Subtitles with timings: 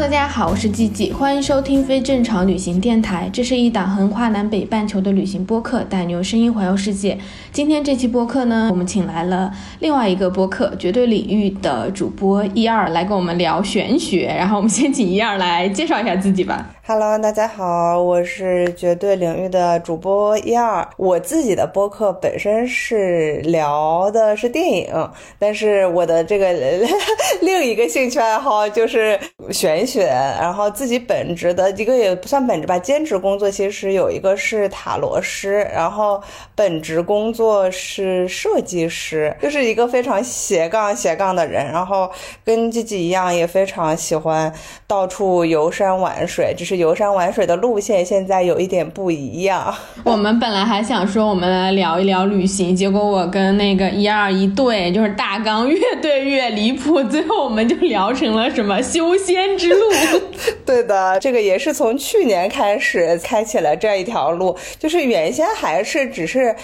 [0.00, 3.28] 大家好，我是季季，欢迎收听非正常旅行电台。
[3.32, 7.18] 这是一档横跨南北半球的旅行播客，带你用声音环游世界。
[7.52, 14.32] 今天这期播客呢，我们请来了另外一个播客绝对领域的主播一二来跟我们聊玄学。
[14.38, 16.64] 然后我们先请一二来介绍一下自己吧。
[16.90, 20.88] Hello，大家好，我是绝对领域的主播一二。
[20.96, 26.50] 我自己的播客本身是聊的是电影，但是我的这个
[27.42, 30.06] 另一个兴趣爱好就是玄学。
[30.06, 36.18] 然后自己本职的一个也不算本职吧，兼职工作其实有一个是塔罗师，然后
[36.54, 41.66] 本职工作是设计师，就是一个非常斜杠斜杠的人。
[41.66, 42.10] 然后
[42.42, 44.50] 跟自己一样，也非常喜欢
[44.86, 46.77] 到处游山玩水，只是。
[46.78, 49.74] 游山玩水的路线现在有一点不一样。
[50.04, 59.80] 我们本来还想说我们来聊一聊旅行，结果我跟那个一二一对，就是大纲越对越离谱，最后我们就聊成了什么修仙之路。
[60.64, 66.54] 对的，这个也是从去年开始开启了这一条路，就是原先还是只是。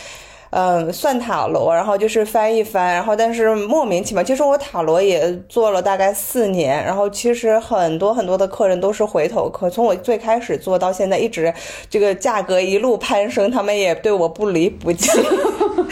[0.57, 11.53] 嗯，算塔罗，然后就是翻一翻，然后但是莫名其妙，其实我塔罗也做了大概四年，然后其实很多很多的客人都是回头客，从我最开始做到现在，一直
[11.91, 15.11] 这个价格一路攀升，他们也对我不离不弃。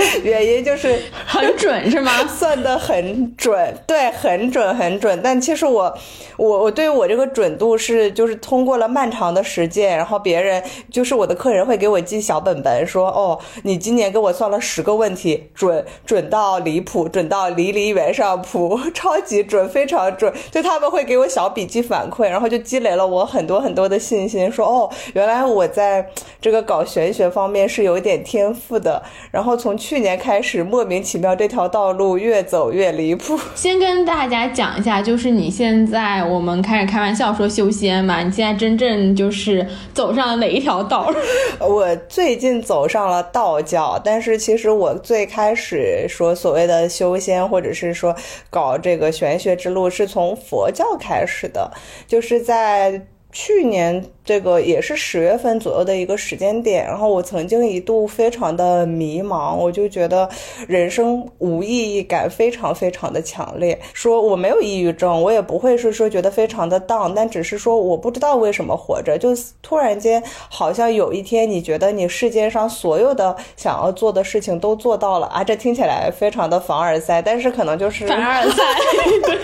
[0.23, 2.13] 原因就是很准是吗？
[2.29, 5.21] 算的很准，对，很准很准。
[5.23, 5.95] 但其实我，
[6.37, 20.33] 我我对我这个准度是，就是通过了漫长的实践，然后别人就是我的客人会给我记小本本，说哦，你今年给我算了十个问题，准准到离谱，准到离离原上谱，超级准，非常准。
[20.51, 26.07] 就他们会给我小笔记反馈，然后就积累了我很多很多的信心，说哦，原来我在
[26.41, 29.03] 这个搞玄学方面是有一点天赋的。
[29.31, 33.39] 然后从去年开始，莫名其妙这条道路越走越离谱。
[33.55, 41.13] 先跟大家讲一下，就是你现在我们开始开玩笑说修仙嘛，你现在真正就是走上了哪一条道？
[41.61, 48.15] 我最近走上了道教，但是其实我最开始说所谓的修仙，或者是说
[48.51, 51.71] 搞这个玄学之路，是从佛教开始的，
[52.07, 53.07] 就是在。
[53.33, 60.29] 去年这个也是十月份左右的一个时间点，然后我曾经一度非常的迷茫，我就觉得
[60.69, 63.81] 人生无意义感非常非常的强烈。
[63.95, 69.31] 说我没有抑郁症，我也不会是说觉得非常的 down，但只是说我不知道为什么活着，就
[69.63, 78.63] 突然间好像有一天你觉得你世界上所有的想要做的事情都做到了啊，这听起来非常的凡尔赛，但是可能就是凡尔赛，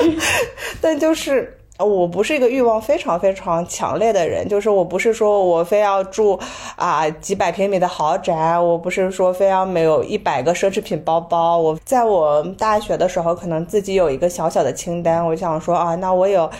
[0.80, 1.57] 但就是。
[1.84, 6.38] 我不是一个欲望非常非常强烈的人，就是我不是说我非要住
[6.76, 11.56] 啊几百平米的豪宅，我不是说非要没有一百个奢侈品包包。
[11.56, 16.50] 我在我大学的时候，可能自己有一个小小的清单，我想说啊，那我有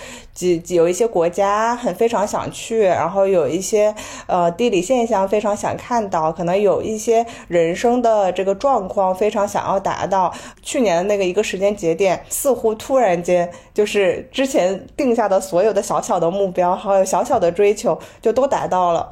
[0.60, 3.92] 几有一些国家很非常想去，然后有一些
[4.28, 10.32] 呃地理现象非常想看到，可能有一些人生的这个状况非常想要达到。
[10.62, 15.08] 去年的那个一个时间节点，似乎突然间就是之前定。
[15.08, 19.08] 定下的所有的小小的目标，还有小小的追求，就都达到了，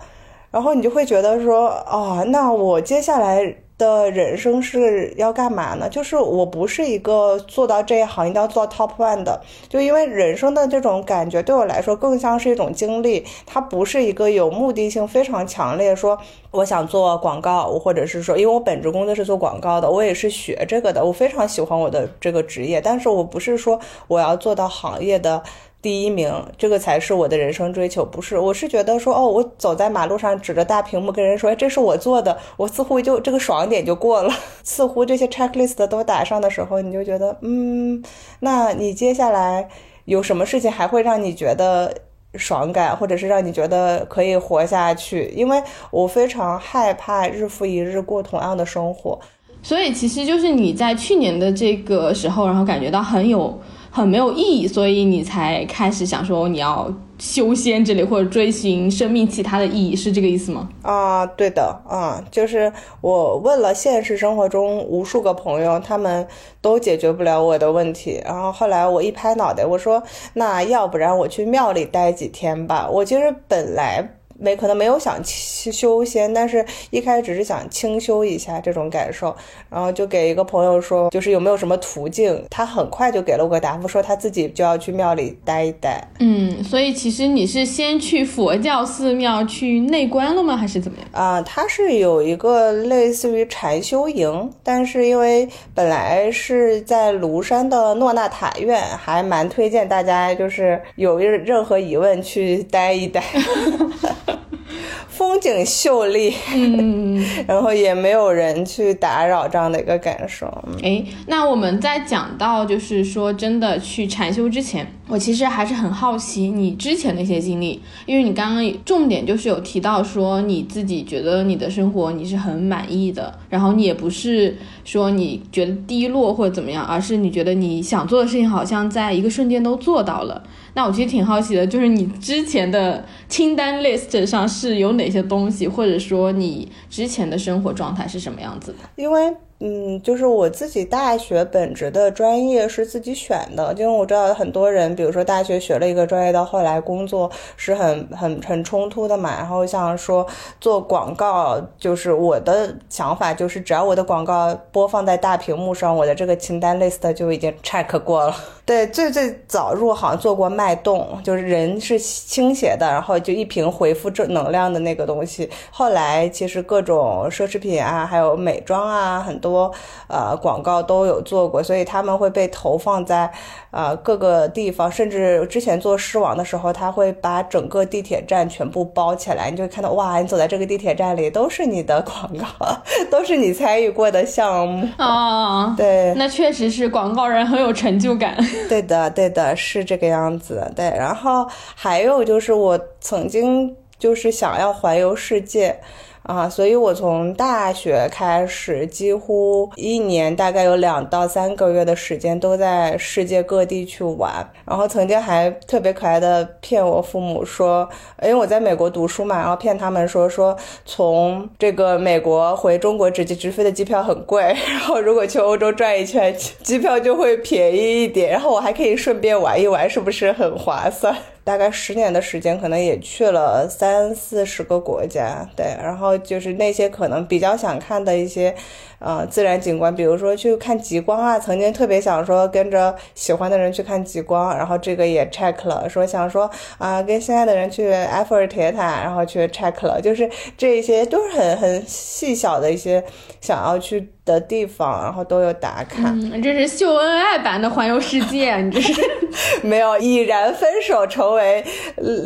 [0.51, 5.89] 然后你就会觉得说，哦，那我接下来的人生是要干嘛呢？
[5.89, 16.19] 就是我不是一个做到这一行一定要做到 top one 的，就因为人生的这种感觉对我来说更像是一种经历，它不是一个有目的性非常强烈，说
[16.51, 25.43] 我想做广告，或者是说，因为我本职工作是做广告的，我也是学这个的，我非常喜欢我的这个职业，但是我不是说我要做到行业的。
[25.86, 26.28] 第一名，
[26.59, 28.36] 这个才是我的人生追求，不是？
[28.36, 34.34] 我是觉得说，哦，我走在马路上，指着大屏幕跟人说，哎，这是我做的，我似乎就这个爽点就过了。
[34.65, 38.03] 似乎这些 checklist 都打上的时候，你就觉得，嗯，
[38.41, 39.68] 那你接下来
[40.06, 41.94] 有什么事情还会让你觉得
[42.34, 45.33] 爽感，或者是让你觉得可以活下去？
[45.36, 45.62] 因为
[45.92, 49.16] 我非常害怕日复一日过同样的生活，
[49.62, 53.56] 所以其实就是你在去年的这个时候，然后感觉到很有。
[53.97, 60.69] 很没有意义，所以你才开始想说你要修仙之类，或者追寻生命其他的意义，是这个意思吗？
[60.83, 62.71] 啊，对的，啊，就是
[63.01, 66.28] 我问了现实生活中无数个朋友，他们
[66.60, 68.21] 都解决不了我的问题。
[68.22, 70.03] 然后后来我一拍脑袋，我说
[70.34, 72.87] 那要不然我去庙里待几天吧。
[72.93, 74.16] 我其实本来。
[74.38, 79.34] 没可能没有想修仙，但是一开始只是想清修一下这种感受，
[79.71, 86.03] 然后就给一个朋友说，就是有没有什么途径，他很快就给了我个答复，说他自己就要去庙里待一待。
[86.21, 91.09] 嗯，所以其实你是先去佛教寺庙去内观了吗，还是怎么样？
[91.12, 103.22] 啊，他是有一个类似于禅修营，但是因为本来是在庐山的诺纳塔院，还蛮推荐大家，就是有任何疑问去待一待。
[105.09, 110.47] 风景秀丽，嗯， 然后也没有人去打扰这样的一个感受。
[110.83, 130.43] 哎，那我们在讲到就是说真的去禅修之前，我其实还是很好奇你之前的一些经历，因为你刚刚重点就是有提到说你自己觉得你的生活你是很满意的，然后你也不是说你觉得低落或者怎么样，而是你觉得你想做的事情好像在一个瞬间都做到了。
[130.77, 138.78] 那我其实挺好奇的，就是你之前的清单 list 上是有哪些东西，或者说你之前的生活状态是什么样子的？
[138.95, 139.34] 因为。
[139.59, 149.35] 嗯，就是我自己大学本职的专业是自己选的，因为我知道很多人，比如说大学学了一个专业，到后来工作是很很很冲突的嘛。
[149.35, 150.27] 然后像说
[150.61, 158.37] 做广告，就是我的想法就是，只要我的广告播放在大屏幕上，我的这个清单 list 就已经 check 过了。
[158.67, 165.49] 对，最最早入行做过脉动，就是人是倾斜的，然后就一瓶回复正能量的那个东西。
[165.71, 169.46] 后来其实各种奢侈品啊，还有美妆啊，很多。
[169.47, 169.72] 多
[170.09, 173.31] 呃广告都有做过，所以他们会被投放在
[173.71, 182.77] 呃各个地方，甚至之前做狮王的时候，他会把整个地铁站全部包起来，你就会看到哇，你走在这个地铁站里都是你的广告，
[183.10, 185.75] 都是你参与过的项目啊。
[185.77, 188.37] 对，那确实是广告人很有成就感。
[188.69, 190.69] 对的，对的，是这个样子。
[190.75, 195.78] 对，然后还有就是我曾经就是想要环游世界。
[196.27, 204.45] 啊，所以我从大学开始，几乎一年大概有两到三个月的时间都在世界各地去玩。
[204.65, 207.89] 然后曾经还特别可爱的骗我父母说，
[208.23, 221.17] 因为我在美国读书嘛，然后骗他们说说从这个美国回中国直接直飞的机票很贵， 然后如果去欧洲转一圈，机票就会便宜一点，然后我还可以顺便玩一玩，是不是很划算？
[221.47, 228.53] 大概十年的时间，可能也去了三四十个国家，对，然后就是那些可能比较想看的一些。
[228.98, 243.04] 呃，自然景观，比如说去看极光啊，曾经特别想说跟着喜欢的人去看极光，然后这个也 check 了，说想说啊，跟心爱的人去埃菲尔铁塔，然后去 check 了，就是这些都是很很细小的一些
[243.43, 246.09] 想要去的地方，然后都有打卡。
[246.15, 248.95] 嗯，这是秀恩爱版的环游世界，你这是
[249.63, 251.63] 没有已然分手，成为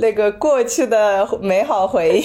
[0.00, 2.22] 那个过去的美好回忆。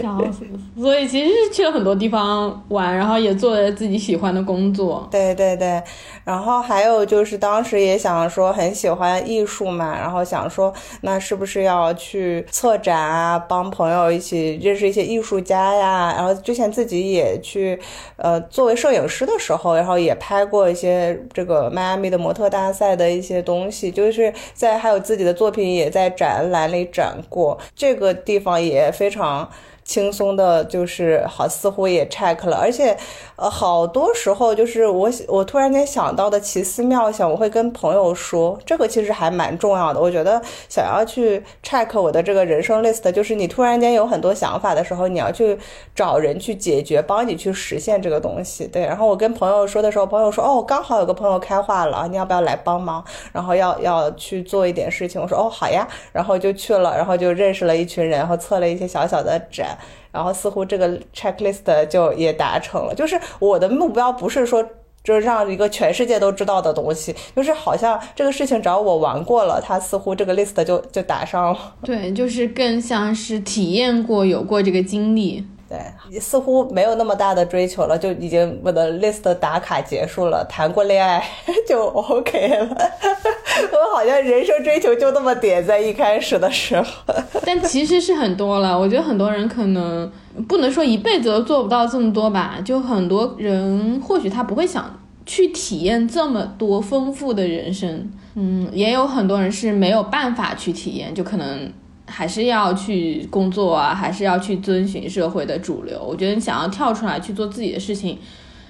[0.00, 0.44] 笑死！
[0.80, 3.59] 所以其实是去了很多地方玩，然后也做。
[3.72, 5.82] 自己喜欢的工作，对对对，
[6.24, 16.14] 然后还有就是当时也想说很喜欢艺术嘛，然后想说那是不是要去策展啊，帮朋友一起认识一些艺术家呀？
[16.16, 17.76] 然后之前自己也去，
[18.14, 29.50] 呃，作为摄影师的时候，然后也拍过一些这个迈阿密的模特大赛的一些东西，就是在还有自己的作品也在展览里展过，这个地方也非常。
[29.82, 32.96] 轻松的，就是好，似乎也 check 了，而且，
[33.40, 39.98] 呃，好多时候就是我我突然间想到的奇思妙想，我会跟朋友说，这个其实还蛮重要的。
[39.98, 45.58] 我觉得想要去 check 我的这个人生 list，就是你突然间有很多想法的时候，你要去
[45.94, 48.66] 找人去解决，帮你去实现这个东西。
[48.66, 53.02] 对，然后我跟朋友说的时候，朋友说，哦，刚好有个朋友开化了，你要不要来帮忙？
[53.32, 59.78] 然后要要去做一点事情，我说，哦，好呀，然后就去了，然后就认识了一群人，然后测了一些小小的展。
[60.12, 64.62] 然后似乎这个 checklist 就也达成了，就是我的目标不是说
[65.02, 71.74] 就是让一个全世界都知道的东西，就是好像这个事情只要我玩过了，它似乎这个 list 就就打上了。
[71.82, 75.46] 对，就是更像是体验过、有过这个经历。
[75.70, 81.24] 对，似乎没有那么大的追求了，就已经我的 list 打卡结束了，谈过恋爱
[81.64, 82.66] 就 OK 了。
[83.72, 86.84] 我好像人生追求就那么点，在一开始的时候。
[87.46, 90.10] 但其实是很多了，我觉得很多人可能
[90.48, 94.98] 不能说一辈子都做不到这么多吧，就很多人或许他不会想。
[95.26, 98.10] 去体验这么多丰富的人生。
[98.34, 101.72] 嗯，也有很多人是没有办法去体验，就可能
[102.10, 106.04] 还是要去工作啊，还是要去遵循社会的主流。
[106.04, 108.18] 我觉得你想要跳出来去做自己的事情，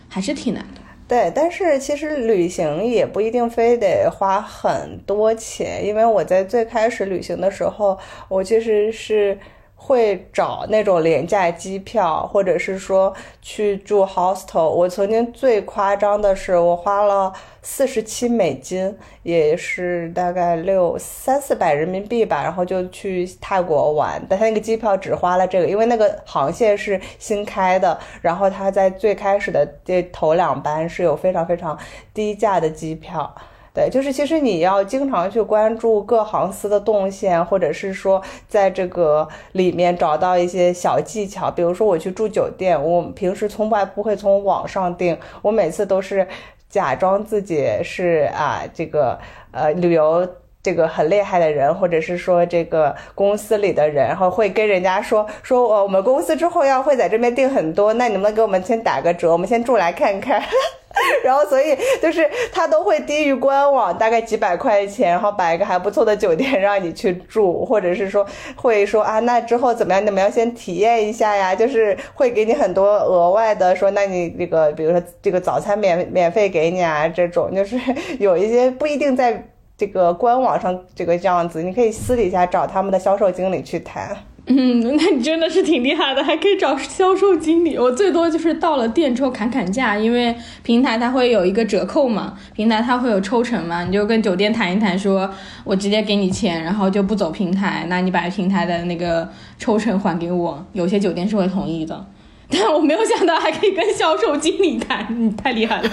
[0.09, 0.81] 还是挺难的。
[1.09, 9.39] 对，但是其实旅行也不一定非得花很多钱，因为我在最开始旅行的时候，我其实是。
[9.83, 14.69] 会找那种廉价机票，或者是说去住 hostel。
[14.69, 17.33] 我曾经最夸张的是，我花了
[17.63, 24.23] 四十七美金，也是大概六三四百人民币吧，然后就去泰国玩。
[24.29, 31.77] 但他那个机票只花了这个，因为那个航线是新开的，然后他在最开始的这头两班是有非常非常
[32.13, 33.35] 低价的机票。
[33.73, 41.49] 对，就是其实你要经常去关注各航司的动线，或者是说在这个里面找到一些小技巧。
[41.51, 46.27] 比如说我去住酒店，我平时从来不会从网上订，我每次都是
[46.69, 49.17] 假装自己是啊这个
[49.53, 50.29] 呃旅游
[50.63, 59.31] 这个很厉害的人，或者是说这个公司里的人，然后会跟人家说说我们公司之后要会在这边订很多，那你能不能给我们先打个折？
[59.31, 60.43] 我们先住来看看。
[61.25, 68.27] 然后，所以就是他都会低于官网大概几百块钱，然后摆一个还不错的酒店让你去住，或者是说
[68.57, 70.05] 会说啊，那之后怎么样？
[70.05, 77.79] 你们要先体验一下呀，就是会给你很多额外的说，那你这个比如说这个早餐免免费给你啊，这种就是
[78.19, 84.17] 有一些不一定在这个官网上这个样子，你可以私底下找他们的销售经理去谈。
[84.53, 87.79] 嗯，那你真的是挺厉害的，还可以找销售经理。
[87.79, 100.67] 我最多就是到了店之后砍砍价，因为平台它会有一个折扣嘛，平台它会有抽成嘛，你就跟酒店谈一谈，说我直接给你钱，然后就不走平台，那你把平台的那个抽成还给我。
[100.73, 102.05] 有些酒店是会同意的，
[102.51, 105.89] 但我没有想到还可以跟销售经理谈，你太厉害了。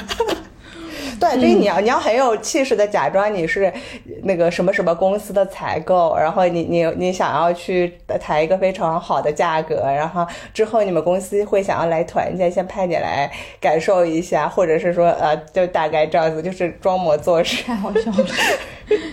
[1.20, 3.74] 对，所以你要你要很有气势的假装你是
[4.24, 18.26] 那个什么什么公司的采购，然后你你你想要去谈一个非常好的价格，然后之后你们公司会想要来团建，先派你来感受一下，或者是说呃，就大概这样子，就是装模作 势，太好笑了。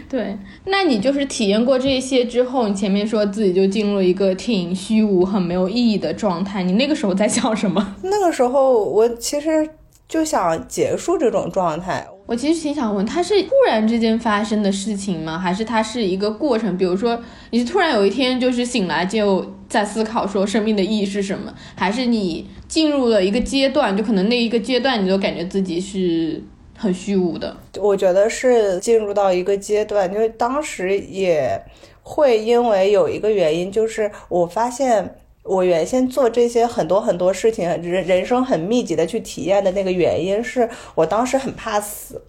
[0.09, 7.97] 对，那你就是体验过这些之后，你前面说自己就进入一个挺虚无、很没有意义的状态，你那个时候在想什么？
[8.03, 9.69] 那个时候我其实。
[10.09, 12.07] 就想结束这种状态。
[12.27, 15.39] 我其实挺想问，它是突然之间发生的事情吗？
[15.39, 16.77] 还是它是一个过程？
[16.79, 17.21] 比如说，
[17.51, 21.53] 你是突然有一天就是醒来就在思考说生命的意义是什么？
[21.77, 26.43] 还是你进入了一个阶段，就可能那一个阶段你都感觉自己是
[26.79, 27.55] 很虚无的？
[27.79, 31.63] 我觉得是进入到一个阶段，因为当时也
[32.03, 35.17] 会因为有一个原因，就是我发现。
[35.45, 42.23] 我原先做这些很多很多事情，人人生很密集的去体验的那个原因，是我当时很怕死，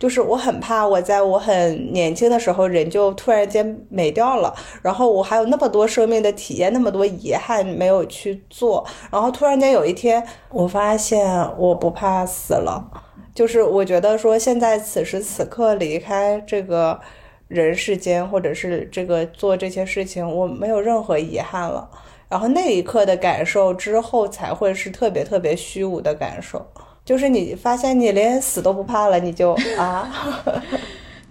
[0.00, 11.24] 就是我很怕我在我很年轻的时候人就突然间没掉了，然后我还有那么多生命的体验，那么多遗憾没有去做，然后突然间有一天我发现
[11.56, 12.90] 我不怕死了，
[13.32, 17.00] 就是我觉得说现在此时此刻离开这个
[17.46, 21.88] 人世间，或者是这个做这些事情，我没有任何遗憾了。
[22.28, 26.66] 然后那一刻的感受之后，才会是特别特别虚无的感受，
[27.04, 30.10] 就是你发现你连死都不怕了，你就 啊，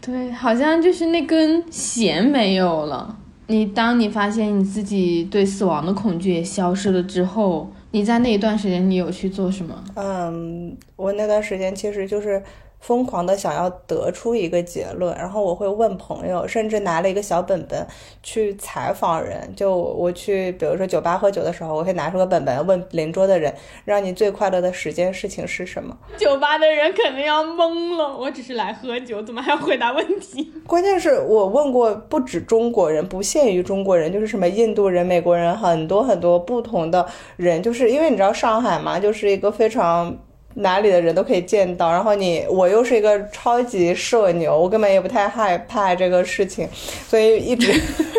[0.02, 3.18] 对，好像就是那根弦没有了。
[3.48, 9.84] 你当你发现你自己对死亡的恐惧也消失了之后，你在那一段时间你有去做什么？
[9.96, 12.42] 嗯，我那段时间其实就是。
[12.86, 17.84] 疯狂的想要得出一个结论，然后我会问朋友，甚至拿了一个小本本
[18.22, 19.51] 去采访人。
[19.56, 23.51] 就我去，比如说酒吧喝酒的时候，我会拿出个本本问邻桌的人，
[23.86, 25.98] 让你最快乐的时间事情是什么？
[26.15, 30.54] 酒吧的人肯定要懵了，我只是来喝酒，怎么还要回答问题？
[30.68, 37.04] 关键是我问过不止中国人，不限于中国人，就是什么印度人、美国人，很多很多不同的
[37.36, 40.15] 人，就是因为你知道上海嘛，就是一个非常。
[40.56, 46.68] 哪里的人都可以见到，然后你我又是一个超级社牛，我根本也不太害怕这个事情，
[47.08, 47.74] 所以一直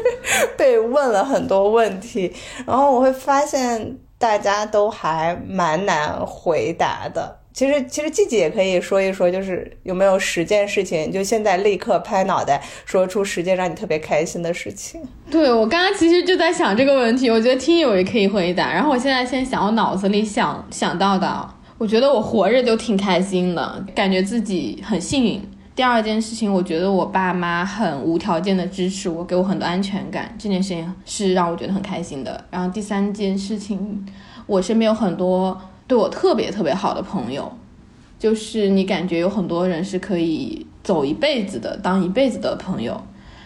[0.56, 2.32] 被问了很多问题，
[2.66, 7.38] 然后我会发现大家都还蛮难回答的。
[7.54, 15.00] 其实其实季季也可以说一说，就是有没有十件事情，就现在立刻拍脑袋说出十件让你特别开心的事情。
[15.30, 18.70] 对我刚刚其实就在想这个问题，我觉得听友也可以回答。
[18.70, 21.48] 然后我现在先想我脑子里想想到的。
[21.78, 25.40] 我觉得我活着就挺开心的，感觉自己很幸运。
[25.74, 32.42] 第二件事情，我觉得我爸妈很无条件的支持我，给我很多安全感，这件事情是让我觉得很开心的。
[32.50, 34.06] 然后第三件事情，
[34.46, 37.52] 我身边有很多对我特别特别好的朋友，
[38.18, 42.98] 就是你感觉有很多人是可以走一辈子的，当一辈子的朋友。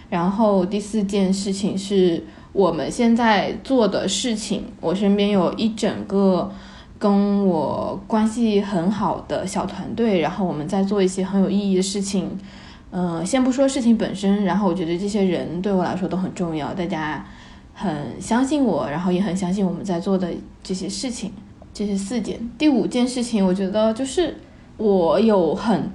[0.09, 6.53] 然后第四件事情是我们现在做的事情，我身边有一整个
[7.00, 12.38] 跟我关系很好的小团队，然后我们在做一些很有意义的事情。
[12.92, 17.25] 嗯，先不说事情本身，然后我觉得这些人对我来说都很重要，大家
[17.73, 20.28] 很相信我，然后也很相信我们在做的
[20.62, 21.33] 这些事情。
[21.73, 24.37] 这是四件，第五件事情，我觉得就是
[24.76, 25.90] 我有很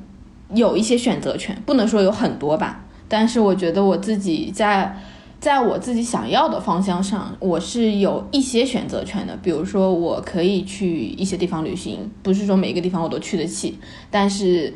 [0.54, 2.84] 有一些选择权，不能说有很多吧。
[3.08, 4.98] 但是我觉得我自己在，
[5.40, 9.38] 在我自己想要的方向上，我是有一些选择权的。
[9.44, 13.78] 比如说，我可以去一些地方旅行，不是说每一个地方我都去得起，
[14.10, 14.74] 但是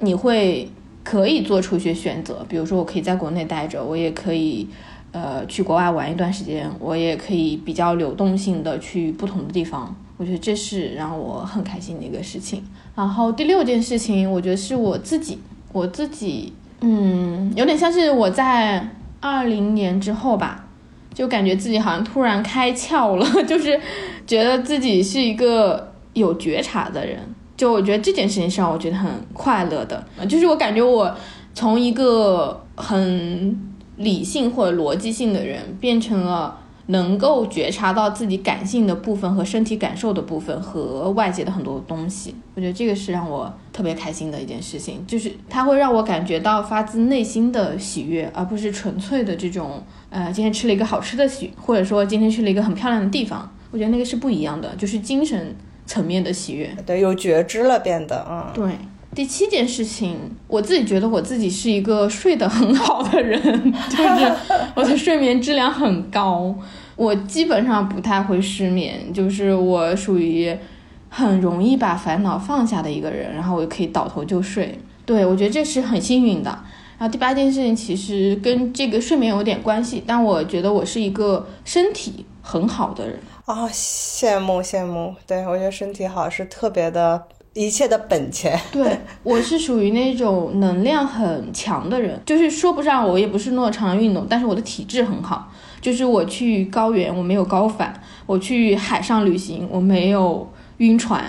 [0.00, 0.68] 你会
[1.02, 2.44] 可以做出一些选择。
[2.48, 4.68] 比如说，我可以在国内待着，我也可以
[5.12, 9.96] 呃去国外玩一段时间，我也可以比较流动性的去不同的地方。
[10.18, 12.62] 我觉得这是让我很开心的一个事情。
[12.94, 15.38] 然后第六件事情，我觉得是我自己，
[15.72, 16.52] 我自己。
[16.82, 18.86] 嗯，有点像是我在
[19.20, 20.66] 二零年之后吧，
[21.14, 23.78] 就感觉自己好像突然开窍了， 就是
[24.26, 27.18] 觉得自己是一个有觉察的人。
[27.56, 31.14] 就我觉得这件事情是让我觉得很快乐的，就是我感觉我
[31.54, 33.58] 从一个很
[33.96, 36.56] 理性或者逻辑性的人变成了。
[36.90, 55.54] 能够觉察到自己感性的部分和身体感受的部分和外界的很多东西，我觉得这个是让我特别开心的一件事情，就是它会让我感觉到发自内心的喜悦，而不是纯粹的这种呃今天吃了一个好吃的喜，或者说今天去了一个很漂亮的地方，我觉得那个是不一样的，就是精神
[55.86, 56.74] 层面的喜悦。
[56.86, 58.50] 对，有觉知了变得啊。
[58.54, 58.70] 对，
[59.14, 60.16] 第七件事情，
[60.48, 63.40] 我自己觉得我自己是一个睡得很好的人，
[63.88, 64.32] 就是
[64.74, 66.54] 我的睡眠质量很高。
[67.00, 70.54] 我基本上不太会失眠，就是我属于
[71.08, 74.78] 很容易把烦恼放下的一个人，然后我可以倒头就睡。
[75.06, 76.50] 对我觉得这是很幸运的。
[76.98, 85.14] 然后第八件事情其实跟这个睡眠有点关系，但我觉得我是一个身体很好的人啊，羡慕羡慕。
[85.26, 87.22] 对我觉得身体好是特别的
[87.54, 88.60] 一切的本钱。
[88.70, 95.50] 对我是属于那种能量很强的人，就是说不上我也不是那么常运动，但是我的体质很好。
[95.80, 97.92] 就是我去高原，我没有高反；
[98.26, 101.24] 我去海上旅行，我没有晕船。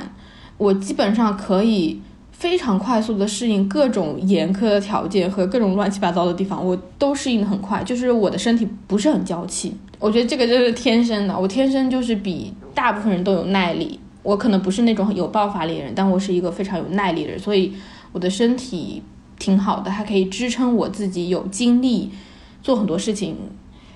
[0.58, 2.00] 我基本上可以
[2.32, 7.84] 非常快速的适应各种严苛的条件和各种乱七八糟的地方，我都适应的很快。
[7.84, 11.40] 就是我的身体不是很娇气，我觉得这个就是天生的。
[11.40, 14.00] 我天生就是比大部分人都有耐力。
[14.24, 17.74] 我可能不是那种有爆发力的人，但我是一个非常有耐力的人，所以
[18.12, 19.02] 我的身体
[19.40, 22.12] 挺好的，它可以支撑我自己有精力
[22.62, 23.36] 做很多事情。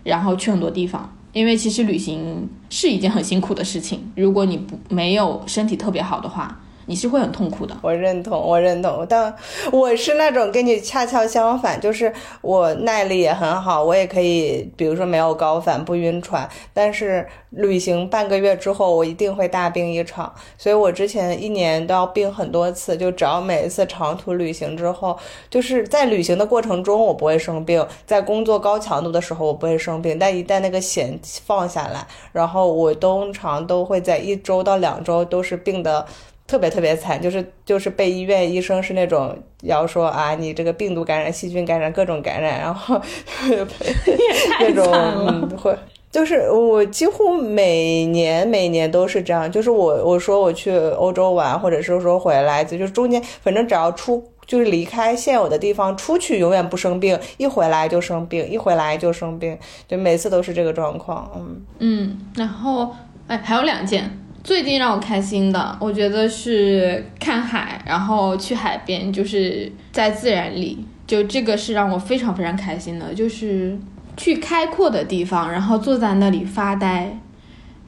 [0.05, 4.09] 然后去很多地方，因为其实旅行是一件很辛苦的事情。
[4.15, 6.61] 如果你不没有身体特别好的话。
[6.87, 9.33] 你是会很痛苦的，我认同，我认同，但
[9.71, 25.17] 我是那种跟你恰恰相反，就是我耐力也很好，我也可以，比如说没有高反，不晕船，但是旅行半个月之后，我一定会大病一场，所以我之前一年都要病很多次，就只要每一次长途旅行之后，
[25.49, 36.05] 就是在旅行的过程中我不会生病，在工作高强度的时候我不会生病，但一旦那个弦放下来，然后我通常都会在一周到两周都是病的。
[36.47, 43.01] 特别特别惨，就是就是被医院医生是那种要说啊，你这个病毒感染、细菌感染、各种感染，然后
[44.59, 45.75] 那种会，
[46.11, 64.19] 就是我几乎每年每年都是这样，就是我我说我去欧洲玩，或者是说回来，就是中间反正只要出就是离开现有的地方出去，永远不生病，一回来就生病，一回来就生病，就每次都是这个状况，嗯嗯，然后哎还有两件。
[64.45, 73.75] 最近让我开心的，我觉得是看海，然后去海边，就是在自然里，就这个是让我非常非常开心的，就是
[74.15, 77.17] 去开阔的地方，然后坐在那里发呆，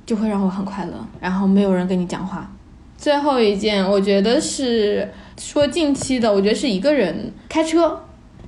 [0.04, 0.94] 就会让我很快乐。
[1.20, 2.52] 然后没有人跟你讲话。
[2.98, 8.02] 最后一件，我觉得是说近期的，我觉得是一个人开车，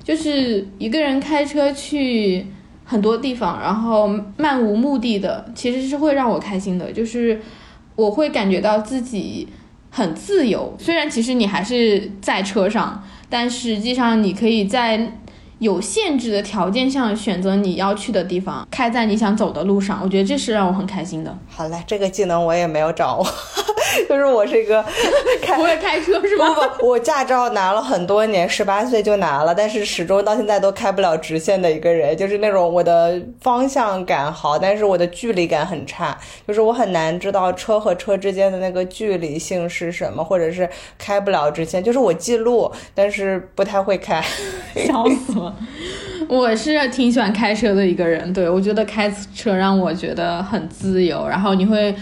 [0.04, 2.48] 就是一个人开车去
[2.84, 7.40] 很多地方，然后漫无目的的，其实是会让我开心的，就是。
[8.00, 9.48] 我会感觉到自己
[9.92, 15.19] 很自由，虽然其实你还是在车上，但实际上你可以在
[15.60, 21.38] 有限制的条件下选择你要去的地方，开在你想走的路上，我觉得这是让我很开心的。
[21.50, 23.26] 好嘞，这个技能我也没有掌握，
[24.08, 24.84] 就是我是一个
[25.44, 26.50] 开不会开车是吧？
[26.50, 36.18] 不不，我驾照拿了很多年，十八岁就拿了，但是始终到现在都开不了直线的一个人，就是那种我的方向感好，但是我的距离感很差，
[36.48, 44.24] 就是我很难知道车和车之间的那个距离性是什么，或者是开不了直线，就是我记录，但是不太会开。
[44.86, 45.49] 笑死了！
[46.28, 51.96] 我是挺喜欢开车的一个人，对我觉得开车让我觉得很自由，然后你会，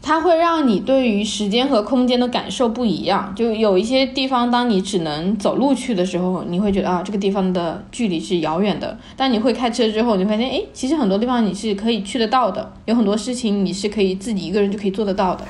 [0.00, 3.32] 它会让你对于时间和空间的感受不一样。
[3.36, 8.96] 就有一些地方，当你只能走路去的时候，你会觉得啊，这个地方的距离是遥远的。
[9.16, 15.44] 但你会开车之后，你发现，哎，其实很多地方你是可以去得到的，有很多事情你是可以自己一个人就可以做得到的。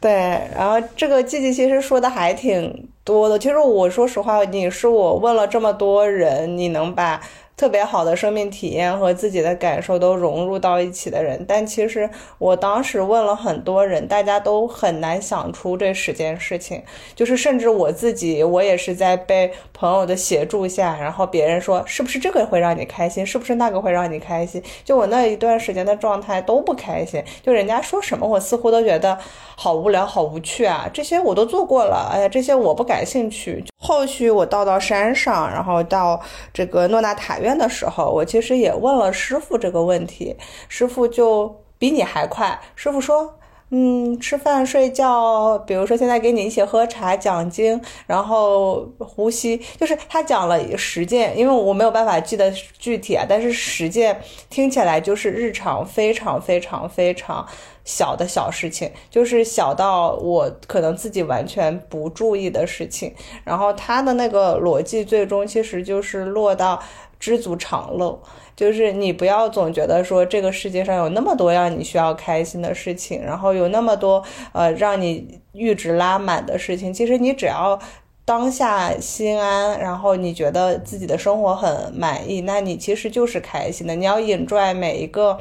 [0.00, 0.10] 对，
[0.54, 2.88] 然后这个季季其实说的还挺。
[3.04, 7.20] 多的，其实我说实话，你是我问了这么多人，你能把
[7.56, 11.44] 特别好的生命体验和自己的感受都融入到一起的人。
[11.46, 16.82] 但其实我当时问了很多人，大家都很难想出这十件事情。
[17.14, 24.62] 就是甚至我自己，我也是在被朋友的协助下，然后别人说是不是这个会让你开心，是不是那个会让你开心？
[24.84, 29.18] 就我那一段时间的状态都不开心，就人家说什么，我似乎都觉得。
[29.54, 30.90] 好无聊，好无趣啊！
[30.92, 33.62] 这些我都做过了，哎呀，这些我不感兴趣。
[33.82, 36.22] 后续我到到山上，然后到
[36.54, 40.36] 这个诺纳塔院的时候，我其实也问了师傅这个问题，
[40.68, 42.60] 师傅就比你还快。
[42.76, 43.34] 师傅说，
[43.74, 57.46] 嗯，吃饭、睡觉，比如说现在给你一起喝茶、讲经，然后呼吸，就是他讲了十件，因为我没有办法记得具体啊，但是十件听起来就是日常非常非常非常。
[57.84, 63.12] 小的小事情，就是小到我可能自己完全不注意的事情。
[63.42, 66.80] 然后他的那个逻辑，最终其实就是落到
[67.22, 68.20] 知足常乐，
[68.56, 76.92] 就是你不要总觉得说这个世界上有那么多让你需要开心的事情，然后有那么多呃让你阈值拉满的事情。
[76.92, 77.78] 其实你只要
[78.24, 83.94] 当下心安，然后你觉得自己的生活很满意，那你其实就是开心的。
[83.94, 85.38] 你要引拽每一个。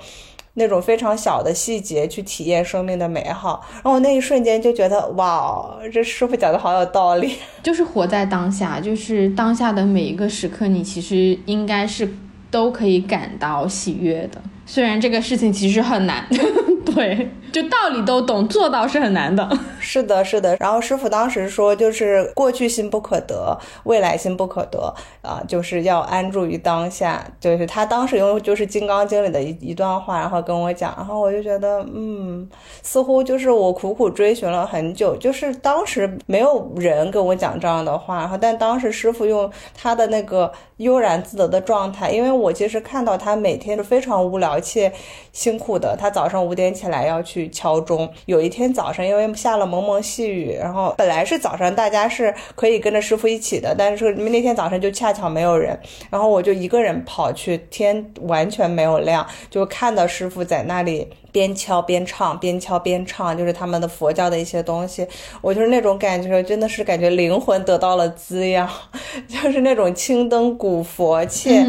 [0.56, 12.10] 那种非常小的细节去体验生命的美好，然后我那一瞬间就觉得，哇，这师傅讲的好有道理， 就是活在当下，就是当下的每一个时刻，你其实应该是
[12.50, 14.42] 都可以感到喜悦的，
[14.74, 16.26] 虽然这个事情其实很难，
[16.96, 17.30] 对。
[17.52, 19.46] 就道理都懂，做到是很难的。
[19.78, 20.56] 是的，是的。
[20.58, 27.22] 然后师傅当时说，就是过去心不可得，未来心不可得啊，就是要安住于当下。
[27.42, 32.48] 就是他当时用就是《金刚经》里的一一段话，然后跟我讲，然后我就觉得，嗯，
[32.82, 44.92] 似乎就是我苦苦追寻了很久，就是当时没有人跟我讲这样的话，然后但当时师傅用他的那个悠然自得的状态，因为我其实看到他每天是非常无聊且
[45.34, 47.42] 辛苦的，他早上五点起来要去。
[47.50, 48.12] 敲钟。
[48.26, 55.78] 有一天早上，因为下了蒙蒙细雨，然后本来是早上大家是可以跟着师傅一起的，但是那天早上就恰巧没有人，
[56.10, 61.08] 然后我就一个人跑去，天完全没有亮，就看到师傅在那里。
[61.32, 65.08] 边敲边唱，边敲边唱，就是他们的佛教的一些东西。
[65.42, 68.70] 我就是那种感觉，真的是感觉灵魂得到了滋养，
[69.28, 71.64] 就是那种青灯古佛，且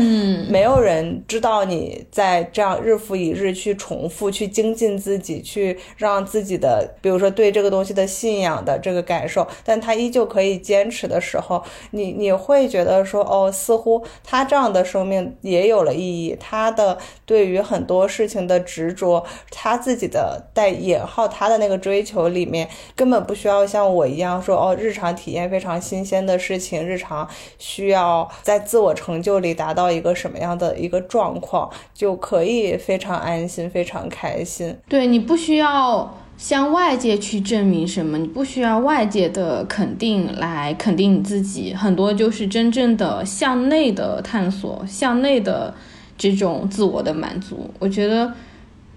[0.48, 19.24] 没有人知道你在这样日复一日去重复、去精进自己，去让自己的，比如说对这个东西的信仰的这个感受，但他依旧可以坚持的时候，你你会觉得说，哦，似乎他这样的生命也有了意义，他的对于很多事情的执着。
[19.54, 34.74] 他自己的带引号，他的那个追求里面根本不需要像我一样说哦，日常体验非常新鲜的事情，日常需要在自我成就里达到一个什么样的一个状况，就可以非常安心、非常开心。
[34.88, 45.74] 对你不需要向外界去证明什么，你不需要外界的肯定来肯定你自己，很多就是真正的向内的探索，向内的
[46.16, 47.70] 这种自我的满足。
[47.78, 48.32] 我觉得。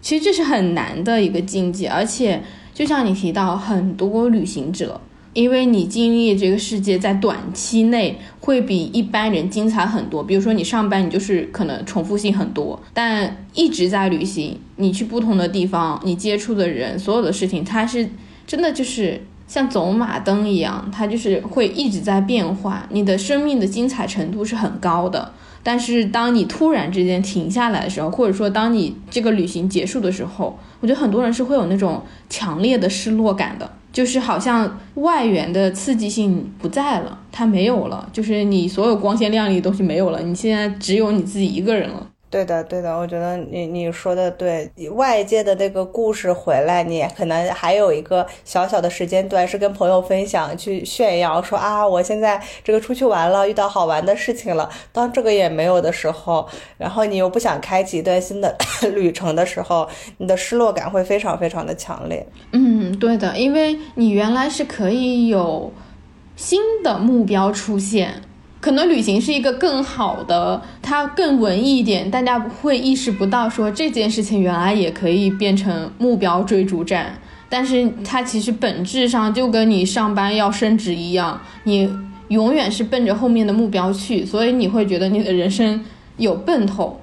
[0.05, 2.39] 其实这是很难的一个境界，而且
[2.75, 5.01] 就像你提到，很多旅行者，
[5.33, 10.23] 因为你经历这个世界在短期内会比一般人精彩很多。
[10.23, 18.07] 比如说你上班，你就是可能重复性很多，但一直在旅行，你去不同的地方，你接触的人，所有的事情，它是
[18.45, 22.87] 真的就是像走马灯一样，它就是会一直在变化。
[22.91, 25.33] 你的生命的精彩程度是很高的。
[25.65, 33.67] 但是当你突然之间停下来的时候，或者说当你这个旅行结束的时候，我觉得很多人是会有那种强烈的失落感的。
[33.91, 42.05] 就是好像外援的刺激性不在了，它没有了，就是你所有光鲜亮丽的东西没有了，你现在只有你自己一个人了。
[42.29, 54.69] 对的，对的，我觉得你你说的对，外界的那个故事回来，你可能还有一个小小的时间段是跟朋友分享，去炫耀说啊，我现在这个出去玩了，遇到好玩的事情了。
[54.91, 56.45] 当这个也没有的时候，
[56.77, 58.53] 然后你又不想开启一段新的
[58.93, 62.27] 旅程的时候，你的失落感会非常非常的强烈。
[62.51, 65.71] 嗯，对的，因为你原来是可以有
[66.35, 68.21] 新的目标出现。
[68.61, 81.87] 可能旅行是一个更好的，它更文艺一点，大家会意识不到说这件事情原来也可以变成目标追逐战，但是它其实本质上就跟你上班要升职一样，你
[82.29, 85.85] 永远是奔着后面的目标去，所以你会觉得你的人生
[86.17, 86.99] 有奔头，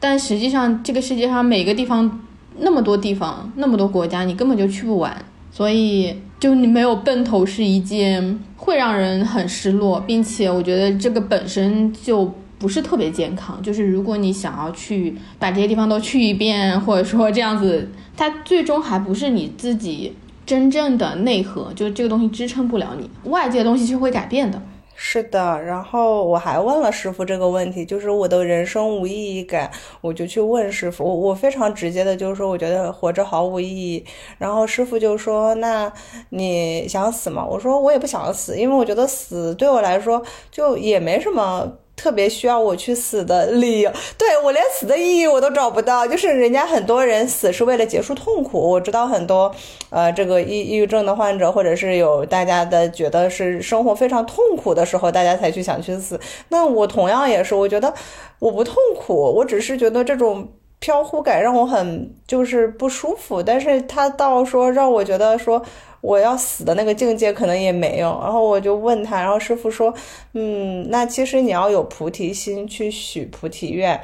[0.00, 2.20] 但实际上这个世界上每个地方
[2.58, 8.40] 那么多地方，那么多国家，你根本就去不完，所以就你没有奔头是一件。
[8.64, 13.62] 会让人很失落，并且我觉得这个本身就不是特别健康。
[13.62, 20.14] 就是如果你想要去把这些地方都去一遍，或者说这样子，它最终还不是你自己
[20.46, 24.62] 真正的内核，就是这个东西支撑不了你，外界的东西是会改变的。
[24.96, 34.04] 是的，然后我还问了师傅这个问题，就是我的人生无意义感，我就去问师傅，我我非常直接的，就是说我觉得活着毫无意义。
[34.38, 35.92] 然后师傅就说：“那
[36.30, 46.06] 你想死吗？”我说：“我也不想死，因为我觉得死对我来说就也没什么。”特别需要我去死的理由，对我连死的意义我都找不到。
[46.06, 49.54] 就是人家很多人死是为了结束痛苦，我知道很多，
[49.90, 56.18] 呃，这个抑抑郁症的患者，或者是有大家的觉得是生活非常痛苦的时候，大家才去想去死。
[56.48, 57.94] 那我同样也是，我觉得
[58.38, 60.48] 我不痛苦，我只是觉得这种。
[60.80, 65.62] 飘忽感让我很就是不舒服，但是他到说让我觉得说
[66.04, 69.94] 我要死的那个境界可能也没有，然后我就问他，然后师傅说，
[70.34, 73.98] 嗯，那其实你要有菩提心去许菩提愿，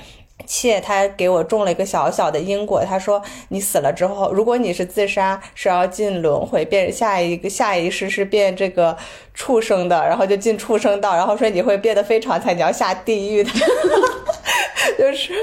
[0.46, 8.96] 且他给我种了一个小小的因果，他说你死了之后，如果你是自杀，是要进轮回，变下一个下一世是变这个
[9.34, 13.50] 畜生的，然后就进畜生道，然后说你会变得非常惨，你要下地狱的，
[14.98, 15.34] 就是。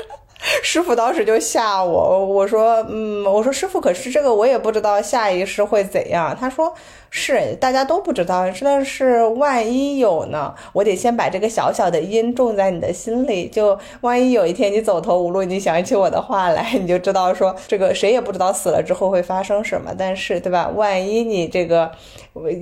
[0.64, 6.36] 师傅当时就吓我，我说，嗯，我说师傅，可是这个我也不知道下一世会怎样。
[6.40, 6.74] 他说
[7.10, 10.54] 是，大家都不知道，但是万一有呢？
[10.74, 20.70] 我得先把这个小小的因种在你的心里，就万一有一天你走投无路，你想起我的话来，你就知道说这个谁也不知道死了之后会发生什么，但是对吧？
[20.76, 21.92] 万一你这个，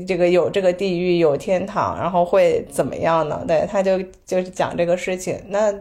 [0.07, 3.43] 这个有这个地狱有天堂，然后会怎么样呢？
[3.47, 5.73] 对，他就就是讲这个事情，那。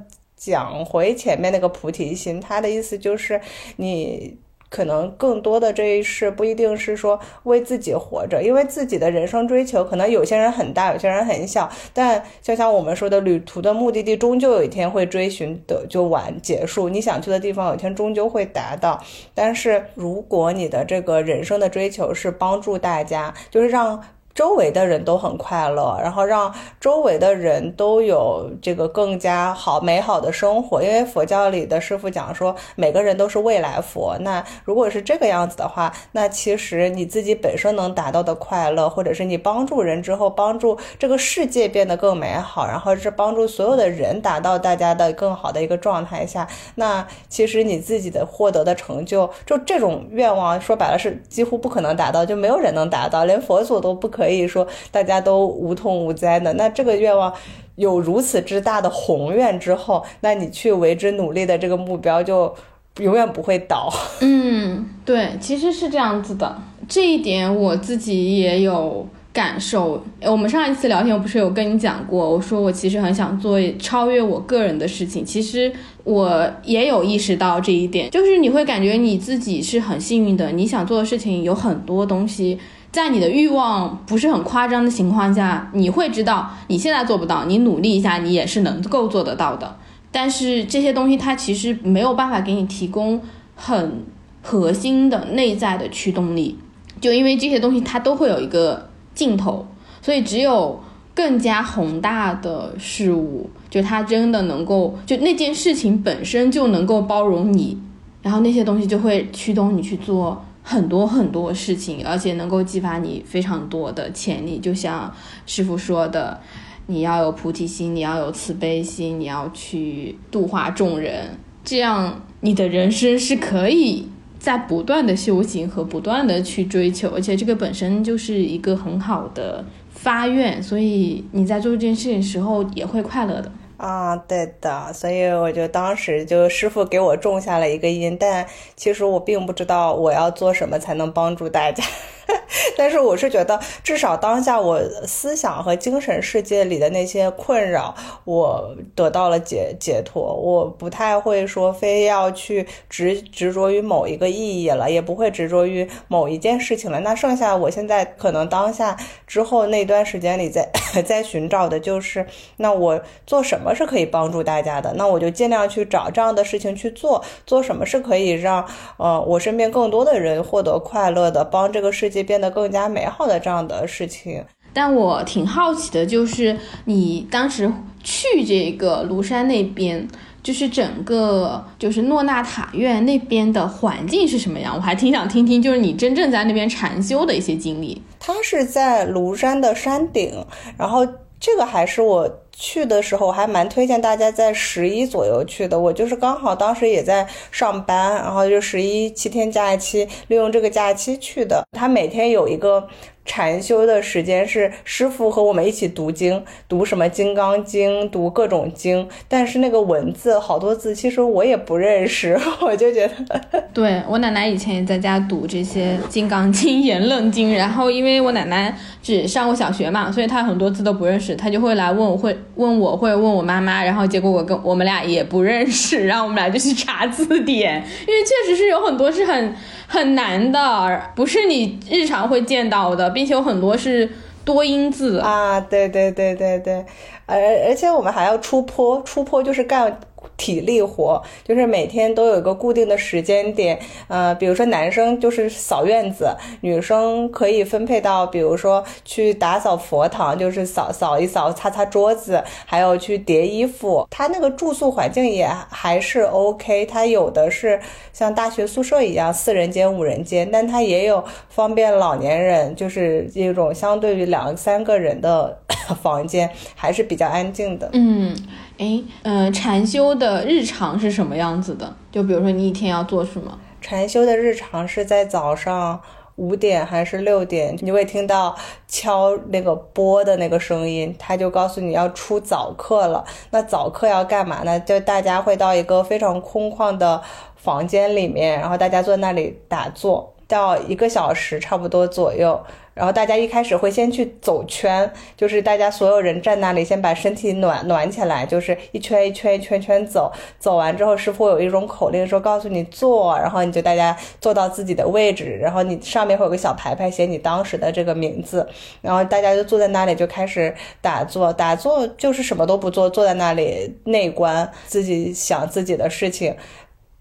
[0.45, 3.41] 讲回前面那个菩提心，他的意思就是，
[3.77, 4.37] 你
[4.69, 11.71] 可能更多的这一世不一定是说为自己活着，因为自己的人生追求可能有些人很大，有些人很小。
[11.93, 19.01] 但就像我们说的，旅途的目的地终究有一天会追寻的就完结束，你想去的地方有一天终究会达到。
[19.33, 24.03] 但是如果你的这个人生的追求是帮助大家，就是让。
[24.35, 30.83] 周围的人都很快乐，然后让周围的人都有这个更加好美好的生活。
[30.83, 34.17] 因为佛教里的师傅讲说，每个人都是未来佛。
[34.21, 54.24] 那如果是这个样子的话，那其实你自己本身能达到的快乐，或者是你帮助人之后，帮助这个世界变得更美好，然后是帮助所有的人达到大家的更好的一个状态下，那其实你自己的获得的成就，就这种愿望，说白了是几乎不可能达到，就没有人能达到，连佛祖都不可。
[54.25, 57.33] 可以说大家都无痛无灾的，那这个愿望
[57.77, 62.55] 有如此之大的宏愿之后，那你去为之努力的这个目标就
[62.99, 63.93] 永远不会倒。
[64.23, 66.57] 嗯，对，其实是这样子的，
[66.89, 70.01] 这一点我自己也有感受。
[70.23, 75.25] 我们上一次聊天，我不是有跟你讲过，我说我其实很想做超越我个人的事情。
[75.25, 75.73] 其实
[76.05, 82.57] 我也有意识到这一点，就是你会感觉你自己是很幸运的，你想做的事情有很多东西。
[82.95, 89.77] 在你的欲望不是很夸张的情况下，你会知道你现在做不到，你努力一下，你也是能够做得到的。
[90.13, 93.21] 但是这些东西它其实没有办法给你提供
[93.57, 94.05] 很
[94.43, 96.57] 核心的内在的驱动力，
[97.01, 99.67] 就因为这些东西它都会有一个尽头，
[100.01, 100.81] 所以只有
[101.17, 107.77] 更加宏大的事物，就它真的能够，就那件事情本身就能够包容你，
[108.23, 110.45] 然后那些东西就会驱动你去做。
[110.67, 114.59] 很多很多事情，而且能够激发你非常多的潜力。
[114.59, 116.41] 就像师傅说的，
[116.87, 133.53] 你要有菩提心，你要有慈悲心，你要去度化众人，这样你的人生是可以在不断的修行和不断的去追求，而且这个本身就是一个很好的发愿，所以你在做这件事情时候也会快乐的。
[133.77, 141.83] 啊，对的，所以我就当时就师傅给我种下了一个因，但其实我并不知道我要做什么才能帮助大家。
[142.77, 150.23] 但是我是觉得，至少当下我思想和精神世界里的那些困扰，我得到了解解脱。
[150.23, 157.01] 我不太会说非要去执执着于某一个意义了，也不会执着于某一件事情了。
[157.01, 160.71] 那剩下我现在可能当下之后那段时间里，在
[161.05, 164.93] 在寻找的就是，那我做什么是可以帮助大家的？
[164.97, 167.23] 那我就尽量去找这样的事情去做。
[167.47, 177.71] 做什么是可以让呃我身边更多的人获得快乐的，帮这个世界变得更加美好的这样的事情，但我挺好奇的，就是你当时
[178.03, 180.09] 去这个庐山那边，
[180.43, 184.75] 就是整个就是诺纳塔院那边的环境是什么样？
[184.77, 188.03] 我还挺想听听，就是你真正在那边禅修的一些经历。
[188.19, 190.45] 它是在庐山的山顶，
[190.79, 191.07] 然后
[191.45, 192.41] 这个还是我。
[192.57, 201.67] 去的时候我还蛮推荐大家在十一左右去的，我就是刚好当时也在上班，然后就十一七天假期，利用这个假期去的。
[201.73, 202.89] 他每天有一个。
[203.25, 209.09] 禅修的时间是师傅和我们一起读经，读什么《金刚经》，读各种经。
[209.29, 213.65] 但是那个文字好多字，其实我也不认识， 我就觉得。
[213.73, 229.55] 对我奶奶以前也在家读这些《金刚经》《言论经》，然后因为我奶奶只上过小学嘛，所以她很多字都不认识，她就会来问我，会问我，会问我妈妈，然后结果我跟我们俩也不认识，然后我们俩就去查字典，因为确实是有很多是很。
[229.87, 234.11] 很难的，不是你日常会见到的，并且有很多是
[234.45, 235.61] 多音字啊！
[235.61, 236.85] 对对对对对，
[237.27, 240.01] 而而且我们还要出坡，出坡就是干。
[240.37, 254.07] 体力活就是每天都有一个固定的时间点，呃，比如说男生就是扫院子，女生可以分配到，比如说去打扫佛堂，就是扫扫一扫、擦擦桌子，还有去叠衣服。
[254.11, 257.81] 他那个住宿环境也还是 OK，他有的是
[258.13, 265.59] 像大学宿舍一样四人间、五人间，但他也有方便老年人，就是一种相对于两三个人的
[266.03, 267.91] 房间，还是比较安静的。
[267.93, 268.37] 嗯。
[268.85, 271.91] 哎，嗯，禅修的日常是什么样子的？
[272.13, 273.59] 就比如说你一天要做什么？
[273.81, 275.99] 禅修的日常是在早上
[276.37, 278.55] 五点还是六点，你会听到
[278.87, 283.25] 敲那个钵的那个声音，他就告诉你要出早课了。
[283.53, 284.79] 那早课要干嘛呢？
[284.81, 287.23] 就大家会到一个非常空旷的
[287.57, 292.61] 房间里面，然后大家坐那里打坐，到一个小时差不多左右。
[292.95, 300.33] 然后大家一开始会先去走圈，就是大家所有人站那里，先把身体暖暖起来，就是一圈一圈一圈圈走。
[300.59, 308.67] 走完之后，师傅有一种口令说告诉你坐，然后你就大家坐到自己的位置，然后你上面会有个小牌牌写你当时的这个名字，
[309.01, 311.53] 然后大家就坐在那里就开始打坐。
[311.53, 316.55] 打坐就是什么都不做，坐在那里内观，自己想自己的事情。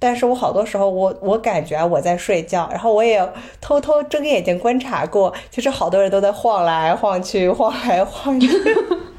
[0.04, 3.26] 但是我好多时候，我我感觉我在睡觉，然后我也
[3.62, 8.50] 偷偷睁眼睛观察过，其实好多人都在晃来晃去，晃来晃去。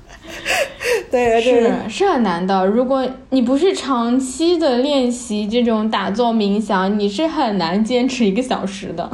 [1.11, 2.67] 对，是是很难的。
[2.67, 9.11] 如果你不是长期的练习这种打坐冥想，你是很难坚持一个小时的。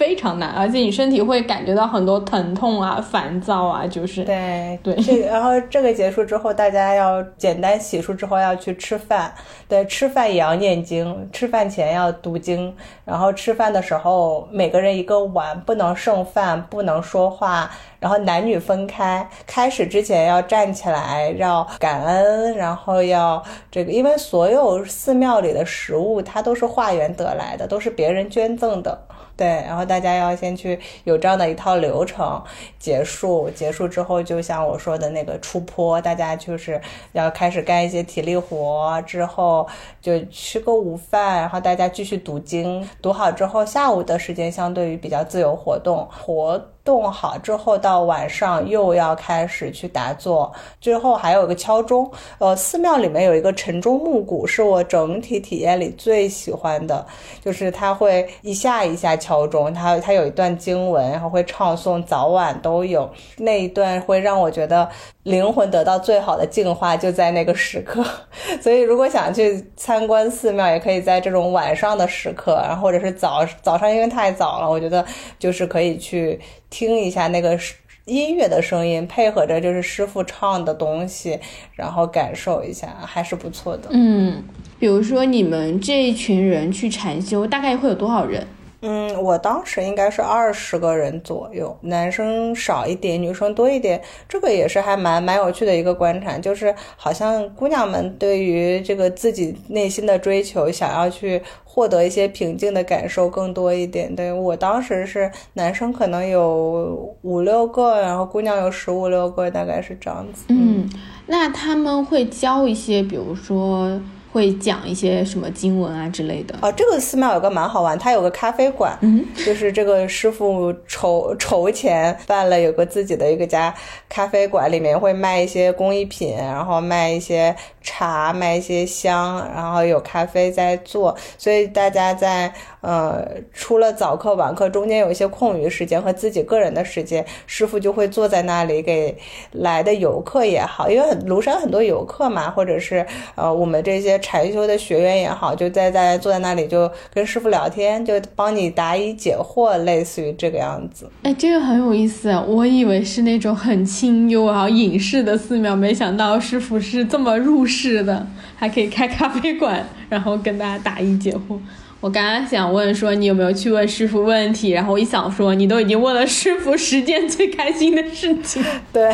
[0.00, 4.94] 非常难，而且你身体会感觉到很多疼痛啊、烦躁啊，就是对 对。
[4.94, 9.30] 这然后这个结束之后，大家要简单洗漱之后要去吃饭，
[9.68, 19.28] 对，吃饭也要念经，吃饭前要读经，然后吃饭的时候每个人一个碗，不能剩饭，不能说话，然后男女分开。
[19.46, 28.98] 开始之前要站起来，要感恩，然后要这个，因为所有寺庙里的食物它都是化缘得来的，都是别人捐赠的。
[29.40, 32.38] 对，然后大家要先去有这样的一套流程，
[32.78, 36.78] 结束结束之后，就像我说的那个出坡，大家就是
[37.12, 39.66] 要开始干一些体力活，之后
[39.98, 46.62] 就吃个午饭，然后大家继续读经，读好之后，下午的时间相对于比较自由活动活。
[46.90, 52.10] 动好之后，到晚上又要开始去打坐，最后还有一个敲钟。
[52.38, 57.06] 呃，寺庙里面有一个晨钟暮鼓，是我整体体验里最喜欢的，
[57.44, 63.08] 就是它会一下一下敲钟，它它有一段经文，然后会唱诵，早晚都有。
[63.36, 64.88] 那一段会让我觉得
[65.22, 68.04] 灵魂得到最好的净化，就在那个时刻。
[68.60, 75.06] 所以，如果想去参观寺庙，也可以在这种晚上的时刻，然后或者是早早上，因为太早了，我觉得
[75.38, 76.40] 就是可以去。
[76.70, 77.58] 听一下那个
[78.06, 81.38] 音乐的声音配合着就是师傅唱的东西，
[81.74, 83.88] 然后感受一下，还是不错的。
[83.90, 84.42] 嗯，
[84.78, 88.46] 比如说你们这一群人去禅修，大概会有多少人？
[88.82, 94.00] 嗯，我当时应该是二十个人左右，男生少一点，女生多一点。
[94.26, 104.16] 这个也是还蛮蛮有趣的一个观察，就是好像姑娘们对于这个自己内心的追求，想要去获得一些平静的感受更多一点。
[104.16, 110.46] 对我当时是男生可能有五六个，然后姑娘有十五六个，大概是这样子。
[110.48, 110.88] 嗯，
[111.26, 114.00] 那他们会教一些，比如说。
[114.32, 116.70] 会讲一些什么经文啊之类的哦。
[116.72, 123.74] 这个寺庙有个蛮好玩，它有个咖啡馆，嗯，就是这个师傅筹筹钱办了有个自己的一个家
[124.08, 132.52] 咖啡馆，里面会卖一些工艺品，然后卖一些茶，卖一些香，然后有咖啡在做，所以大家在
[132.82, 139.16] 呃除了早课晚课中间有一些空余时间和自己个人的时间，师傅就会坐在那里给
[139.50, 143.04] 来的游客也好，因为很庐山很多游客嘛，或者是
[143.34, 144.19] 呃我们这些。
[144.20, 151.10] 禅修的学员也好，就在在坐在那里就跟师傅聊天，就帮你答疑解惑，类似于这个样子。
[151.22, 152.30] 哎，这个很有意思。
[152.46, 161.58] 我以为是那种很清幽然后隐士的寺庙，没想到师傅是这么入世的，还可以开咖啡馆，然后跟大家答疑解惑。
[162.02, 168.64] 我刚刚想问说你有没有去问师傅问题，然后我一想说你都已经问了师傅十件最开心的事情。
[168.90, 169.12] 对，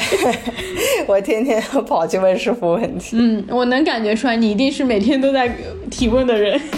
[1.09, 3.17] 我天天跑去问师傅问题。
[3.19, 5.53] 嗯，我能感觉出来你一定是每天都在
[5.91, 6.61] 提问的人。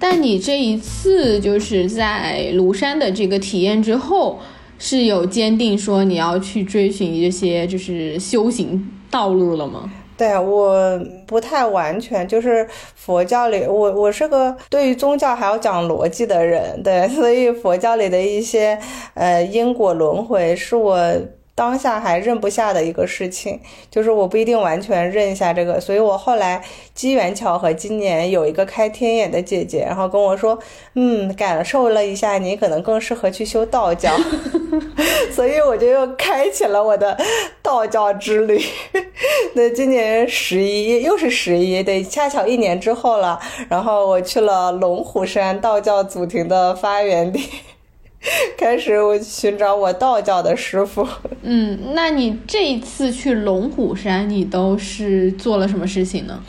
[0.00, 4.40] 但你这一次就是在庐山的这个体验之后，
[4.78, 9.92] 是有坚定说你要去追寻这些就是修行道路了吗？
[10.16, 18.78] 对我不太完全，就是佛教里，我我是个对于宗教还要讲逻辑的人，对，所以佛教里的一些
[19.14, 20.98] 呃因果轮回是我。
[21.54, 26.62] 当下还认不下的一个事情，就是我不一定完全认下这个，所以我后来
[26.94, 30.58] 机缘巧合，今年有一个开天眼的姐姐，然后跟我说，
[30.94, 34.10] 嗯，感受了一下，你可能更适合去修道教，
[35.30, 37.16] 所以我就又开启了我的
[37.62, 38.60] 道教之旅。
[39.54, 43.38] 那今年十一又是十一，对，恰巧一年之后了，
[43.68, 47.48] 然后我去了龙虎山道教祖庭的发源地。
[48.56, 51.06] 开始我寻找我道教的师傅。
[51.42, 56.42] 嗯，那你这一次去龙虎山，你都是做了什么事情呢？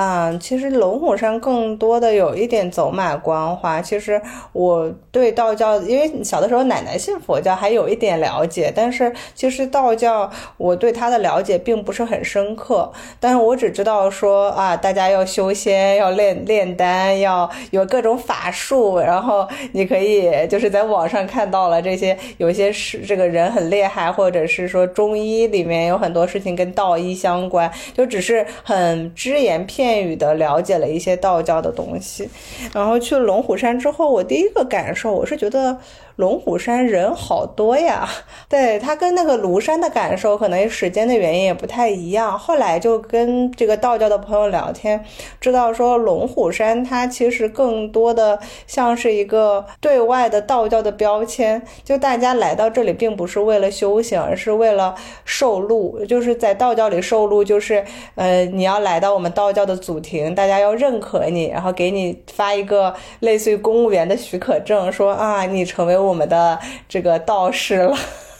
[0.00, 3.82] 嗯，其实龙虎山更多的有一点走马观花。
[3.82, 4.22] 其实
[4.52, 8.72] 我对道教，因为小的时候奶奶信佛教，还有一点了解。
[8.72, 12.92] 但是其实道教，我对它的了解并不是很深刻。
[13.18, 19.00] 但是我只知道说啊，大家要修仙，要炼炼丹，要有各种法术。
[19.00, 29.87] 然后你可以就是在网上看到了这些，有些是这个人很厉害，或者是说中医里面有很多事情跟道医相关，就只是很只言片。
[29.88, 32.28] 片语的了解了一些道教的东西，
[32.74, 35.78] 然后去龙虎山之后，我第一个感受，我是觉得。
[36.18, 38.04] 龙虎山人好多呀，
[38.50, 42.36] 对他跟那个庐山的感受，可能时间的原因也不太一样。
[42.36, 45.04] 后来就跟这个道教的朋友聊天，
[45.40, 56.04] 知道说龙虎山它其实更多的像是一个对外的道教的标签，就大家来到这里并不是为了修行，而是为了受禄。
[56.06, 57.84] 就是在道教里受禄，就是
[58.16, 65.96] 呃你要来到我们道教的祖庭，大家要认可你，然后给你发一个类似于公务员的许可证，说啊你成为。
[66.07, 67.96] 我们的这个道士了，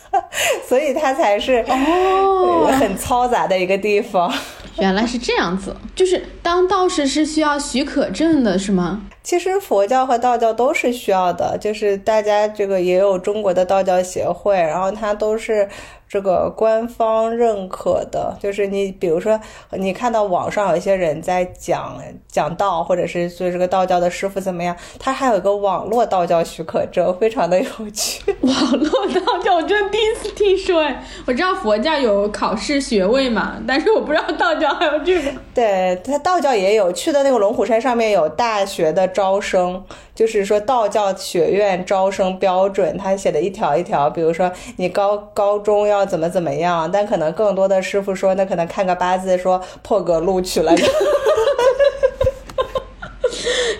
[0.69, 4.33] 所以他才是哦很嘈杂的一个地方。
[4.79, 9.03] 原来是这样子，就是当道士是需要许可证的，是吗？
[9.23, 15.69] 其实佛教和道教都是需要的，就是大家这个也有中国的道教协会，然后它都是。
[16.09, 19.39] 这个官方认可的，就是你，比如说，
[19.73, 28.23] 你看到网上有一些人在讲讲道，或者是做这个道教的师傅怎么样，他还有一个网络道教许可证，非常的有趣。
[28.41, 35.31] 网络道教，我真第一次听说，哎，我知道佛教有考试学位嘛，但是我不知道道教还有这个。
[35.55, 39.85] 对，他道教也有，去的那个龙虎山上面有大学的招生。
[40.19, 50.75] 就是说，道教学院招生标准，他写的一条一条，比如说你高高中要怎么怎么样，但可能更多的师傅说，那可能看个八字，说破格录取了。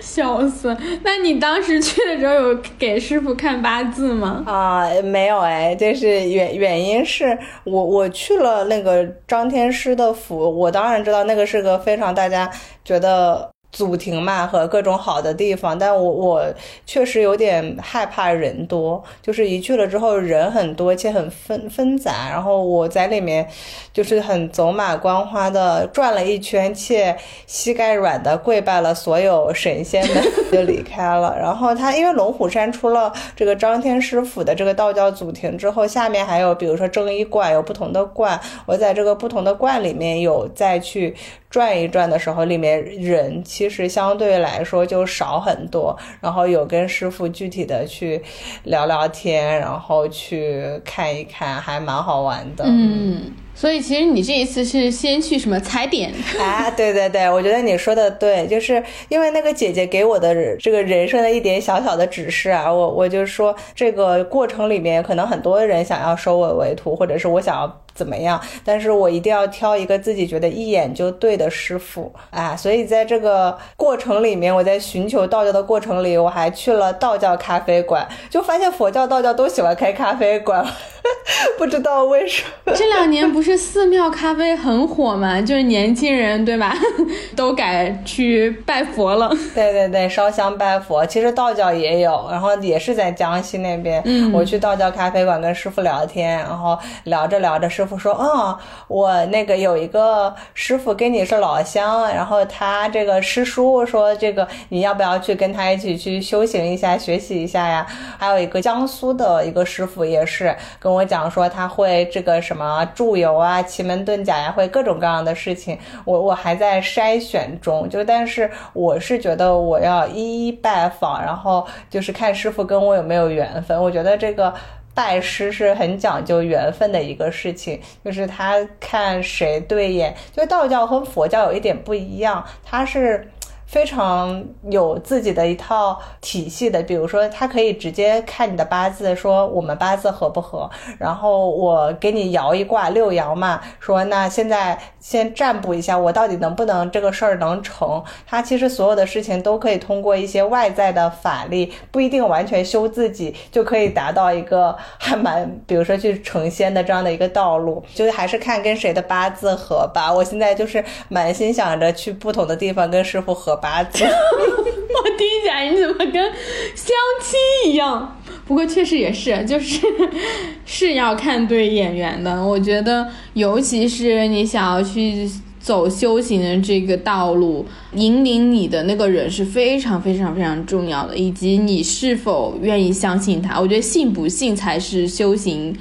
[0.01, 0.73] 笑死！
[1.03, 4.41] 那你当时去的时候有给师傅看八字吗？
[4.47, 12.49] 啊，没有哎，就是原原因是我我去了那个张天师的府，我当然知道那个是个非常大家
[12.85, 13.49] 觉得。
[13.71, 16.45] 祖庭嘛和各种好的地方，但我我
[16.85, 23.47] 确实有点害怕人多，就是一去了之后人很多且很纷纷杂，然后我在里面
[23.93, 27.15] 就是很走马观花的转了一圈，且
[27.45, 31.37] 膝盖软的跪拜了所有神仙们 就离开了。
[31.39, 41.15] 然后他因为龙虎山出了这个张天师府的这个道教祖庭之后，下面还有比如说正一观有不同的观，我在这个不同的观里面有再去。
[41.49, 45.93] 转一转的时候，里面人其实相对来说就少很多。
[46.21, 48.21] 然后有跟师傅具体的去
[48.63, 52.63] 聊聊天，然后去看一看，还蛮好玩的。
[52.65, 53.33] 嗯。
[53.53, 56.13] 所以其实你这一次是先去什么踩点？
[56.39, 72.55] 啊，对对对，我觉得你说的对，就是因为那个姐姐给我的这个人生的一点小小的指示啊，我我就说这个过程里面可能很多人想要收我为徒，或者是我想要怎么样，但是我一定要挑一个自己觉得一眼就对的师傅啊。
[72.55, 80.65] 所以在这个过程里面，我在寻求道教的过程里，我还去了道教咖啡馆，就发现佛教、道教都喜欢开咖啡馆，
[81.59, 82.73] 不知道为什么。
[82.73, 83.59] 这两年不是。
[83.59, 85.41] 寺庙咖啡很火嘛？
[85.41, 86.73] 就是年轻人对吧，
[87.35, 89.29] 都改去拜佛了。
[89.53, 91.05] 对对对，烧香拜佛。
[91.05, 94.01] 其实道教也有，然后也是在江西那边。
[94.05, 98.55] 嗯，我去道教咖啡馆跟师傅聊天，然后聊着聊着，师傅说：“嗯，
[98.87, 107.87] 我那个有一个师傅跟你是老乡，然后他这个师叔说这个你要不要去跟他一起去修行一下，学习一下呀？”
[108.19, 113.39] 还有一个江苏的一个师傅也是跟我讲说他会这个什么祝由。
[113.39, 123.81] 啊，奇门遁甲呀，会各种各样的事情，我我还在筛选中，就但是我是觉得我要一一拜访，然后就是看师傅跟我有没有缘分。
[123.81, 124.53] 我觉得这个
[124.99, 133.31] 拜师是很讲究缘分的一个事情，就是他看谁对眼，就道教和佛教有一点不一样，他是。
[133.69, 140.67] 非常有自己的一套体系的，比如说他可以直接看你的八字，说我们八字合不合，
[140.97, 148.03] 然后我给你摇一卦六爻嘛，说那现在先占卜一下，我到底能不能这个事儿能成？
[148.25, 160.11] 他其实所有的事情都可以通过一些外在的法力，不一定完全修自己就可以达到一个还蛮，比如说去成仙的这样的一个道路，就是还是看跟谁的八字合吧。
[160.11, 163.58] 我现在就是满心想着去不同的地方跟师傅合。
[163.61, 168.15] 八字， 我听起来你怎么跟相亲一样？
[168.45, 169.79] 不过确实也是，就是
[170.65, 172.43] 是要看对演员的。
[172.43, 175.29] 我觉得，尤其是你想要去
[175.59, 183.59] 走修行的这个道路，引领你的那个人是非常非常非常重要的，以及你是否愿意相信他。
[183.59, 185.77] 我觉得信不信才是修行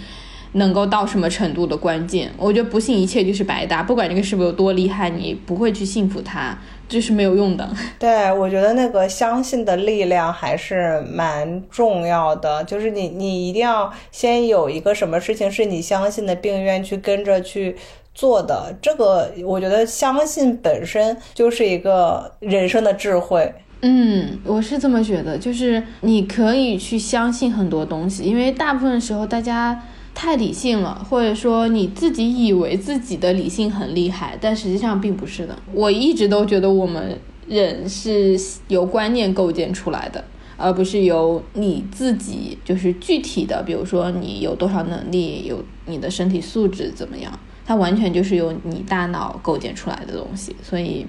[0.53, 2.31] 能够到什么程度的关键。
[2.37, 6.59] 我觉得不信一切就是白搭，不管这个师傅有多厉害，你不会去信服他。
[6.89, 7.69] 这是没有用的。
[8.01, 12.65] 对，我觉得那个相信的力量还是蛮重要的。
[12.65, 17.77] 就是你，你一定要先有一个什么事情是你相信的，并愿去跟着去
[18.15, 18.75] 做的。
[18.81, 23.53] 这个，我觉得相信本身就是一个人生的智慧。
[23.83, 29.81] 嗯，我是这么觉得，就是你可以去相信很多东西，因为大部分时候大家。
[30.21, 35.57] 太理性了，或者说你自己以为自己的理性很厉害，但实际上并不是的。
[35.73, 37.17] 我一直都觉得我们
[37.47, 40.25] 人是由观念构建出来的，
[40.57, 47.33] 而不是由你自己就是具体的，比如说你有多少能力，有你的身体素质怎么样，
[47.65, 50.57] 它完全就是由你大脑构建出来的东西。
[50.61, 51.07] 所以，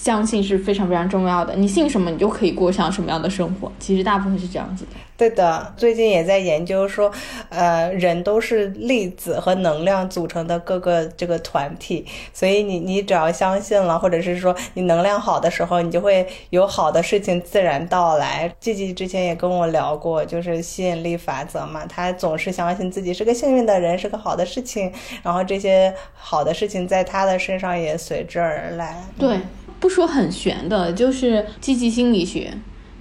[0.00, 1.54] 相信是非常非常重要的。
[1.54, 3.70] 你信什么，你就可以过上什么样的生活。
[3.78, 4.90] 其实大部分是这样子的。
[5.16, 7.10] 对的，最近也在研究说，
[7.48, 18.48] 呃，人都是粒子和能量组成的各个这个团体，所以你你只要相信了，或者是说你能量好的时候，你就会有好的事情自然到来。
[18.60, 24.92] 季季之前也跟我聊过，就是吸引力法则嘛，他总是相信自己是个幸运的人，是个好的事情，
[25.24, 29.02] 然后这些好的事情在他的身上也随之而来。
[29.18, 29.40] 对，
[29.80, 32.52] 不说很玄的，就是积极心理学。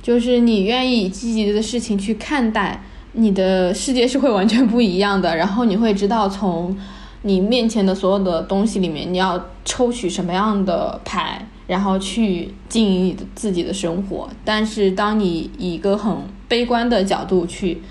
[0.01, 2.81] 就是你愿意积极的事情去看待，
[3.13, 5.35] 你的世界是会完全不一样的。
[5.35, 6.77] 然后你会知道，从
[7.23, 14.29] 你面前的所有的东西里面，你要抽取什么样的牌，然后去经营你自己的生活。
[14.45, 16.15] 但是，当你以一个很
[16.47, 17.81] 悲观的角度去，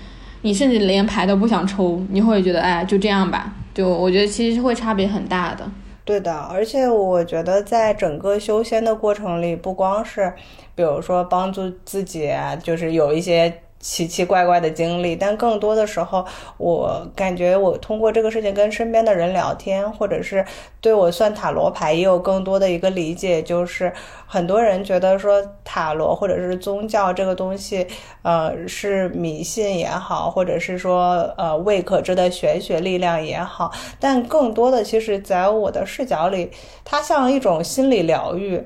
[0.41, 3.53] 你甚至连牌都不想抽，你会觉得，哎，就这样吧。
[3.75, 5.69] 就我觉得其实会差别很大的。
[6.07, 10.33] 对的，而且我觉得在整个修仙的过程里，不光是。
[10.73, 12.31] 比如说帮助自己，
[12.63, 16.25] 就是有一些奇奇怪怪的经历，但更多的时候，
[16.57, 20.43] 我感觉我通过这个事情跟身边的人聊天，或者是
[20.81, 23.93] 对我算塔罗牌也有更多的一个理解，就是
[24.25, 27.85] 很多人觉得说塔罗或者是宗教这个东西，
[28.23, 36.51] 呃，是迷信也好，或者是说呃未可知的玄学力量也好，但更多的其实在我的视角里，
[36.83, 38.63] 它像一种心理疗愈。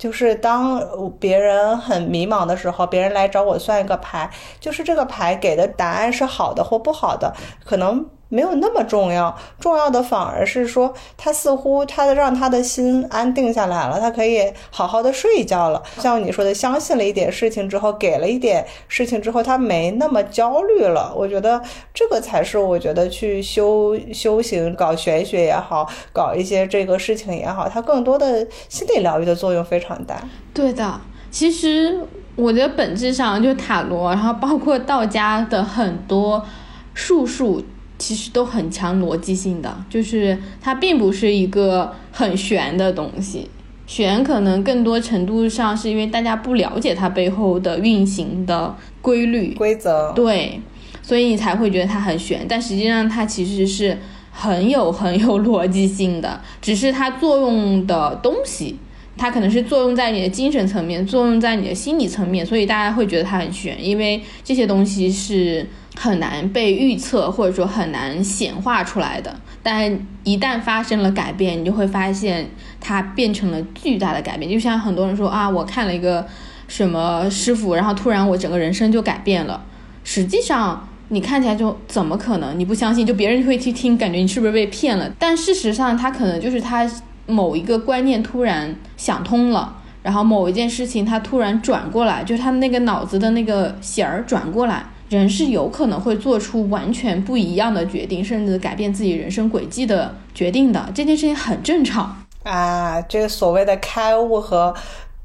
[0.00, 0.82] 就是当
[1.20, 8.06] 别人很迷茫的时候，别人来找我算一个牌，就是这个牌给的答案是好的或不好的，可能。
[8.30, 15.82] 没有那么重要，重要的反而是说，他似乎他的让他的心安定下来了，他可以好好的睡一觉了。
[15.98, 21.12] 像你说的，相信了一点事情之后，给了一点事情之后，他没那么焦虑了。
[21.16, 21.60] 我觉得
[21.92, 30.16] 这个才是我觉得去修修行、搞玄学也好，搞一些这个事情也好，它更多的心理疗愈的作用非常大。
[30.54, 31.00] 对的，
[31.32, 32.00] 其实
[32.36, 36.46] 我觉得本质上就塔罗，然后包括道家的很多
[36.94, 37.60] 术数。
[38.00, 43.50] 其实都很强逻辑性的，就是它并不是一个很玄的东西，
[43.86, 49.52] 玄可能更多程度上是因为大家不了解它背后的运行的规律。
[49.52, 50.62] 规则，对，
[51.02, 53.98] 所以你才会觉得它很玄，但实际上它其实是
[54.32, 58.78] 很有很有逻辑性的，只是它作用的东西，
[59.18, 65.66] 它可能是作用在你的精神层面，作用在你的心理层面，所以大家会觉得它很玄，因为这些东西是。
[66.02, 69.38] 很难被预测，或者说很难显化出来的。
[69.62, 72.48] 但一旦发生了改变，你就会发现
[72.80, 74.50] 它变成了巨大的改变。
[74.50, 76.26] 就像很多人说啊，我看了一个
[76.66, 79.62] 什么师傅，然后突然我整个人生就改变了。
[80.02, 82.58] 实际上你看起来就怎么可能？
[82.58, 85.12] 你不相信，就别人会去听，感觉你是不是被骗了？
[85.18, 86.90] 但事实上，他可能就是他
[87.26, 94.86] 某一个观念突然想通了，然后某一件事情他突然转过来，就是他那个脑子的那个弦儿转过来。
[95.10, 100.88] 人是有可能会做出完全不一样的决定，甚至改变自己人生轨迹的决定的。
[100.94, 104.72] 这件事情很正常啊，这个所谓的开悟和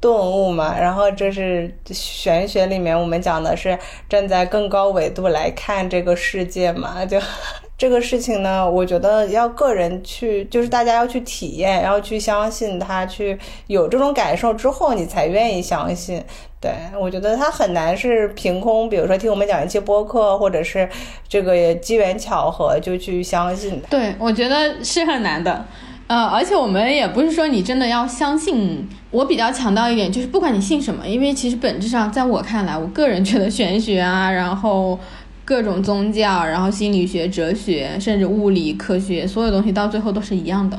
[0.00, 0.78] 顿悟嘛。
[0.78, 3.78] 然后这是玄学里面我们讲的是
[4.08, 7.18] 站在更高维度来看这个世界嘛， 就。
[7.78, 16.24] 这个事情呢，我觉得要个人去，就是大家要去体验，要去相信他，去有这种感受之后，你才愿意相信。
[16.66, 20.88] 对我觉得他很难是凭空，比如说听我们讲一期播客，或者是
[21.28, 23.80] 这个机缘巧合就去相信。
[23.88, 25.64] 对，我觉得是很难的。
[26.06, 28.88] 呃，而且我们也不是说你真的要相信。
[29.10, 34.98] 我比较强调一点，就是不管你信什么，因为其实本质上，在我看来，我个人觉得玄学啊，然后。
[35.48, 40.76] 各种宗教，然后心理学、哲学，甚至物理科学，所有东西到最后都是一样的。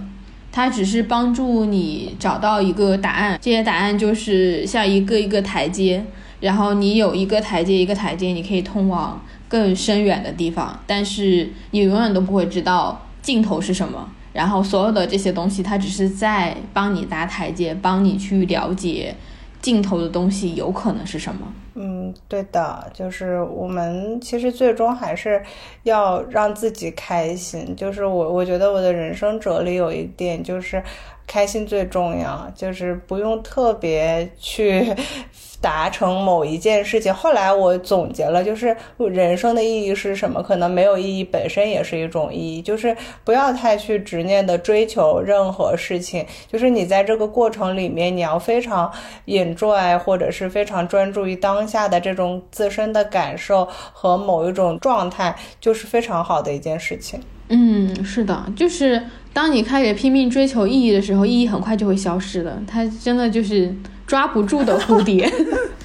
[0.57, 6.03] 它只是帮助你找到一个答案，这些答案就是像一个一个台阶，
[6.39, 10.79] 然后你有一个台阶一个台阶，你可以通往更深远的地方。
[10.87, 14.09] 但是你永远都不会知道尽头是什么。
[14.33, 19.15] 然后所有的这些东西，它只是在帮你搭台阶，帮你去了解
[19.67, 21.45] 镜头的东西有可能是什么。
[21.75, 25.43] 嗯，对的，就是我们其实最终还是
[25.83, 27.75] 要让自己开心。
[27.75, 30.81] 就是我，我觉得我的人生哲理有一点就是，
[31.27, 34.95] 开心最重要，就是不用特别去。
[35.59, 40.41] 达成某一件事情，后来我总结了，就是人生的意义是什么？
[40.41, 48.89] 可能没有意义本身也是一种意义，就是不要太去执念的追求任何事情，就是你在这个过程里面，你要非常
[49.25, 57.19] enjoy，或者是非常专注于当下的这种自身的感受和某一种状态，就是非常好的一件事情。
[57.49, 59.01] 嗯，是的，就是
[59.37, 62.59] 当你开始拼命追求意义的时候，意义很快就会消失的。
[62.65, 63.71] 它真的就是
[64.07, 65.31] 抓不住的蝴蝶。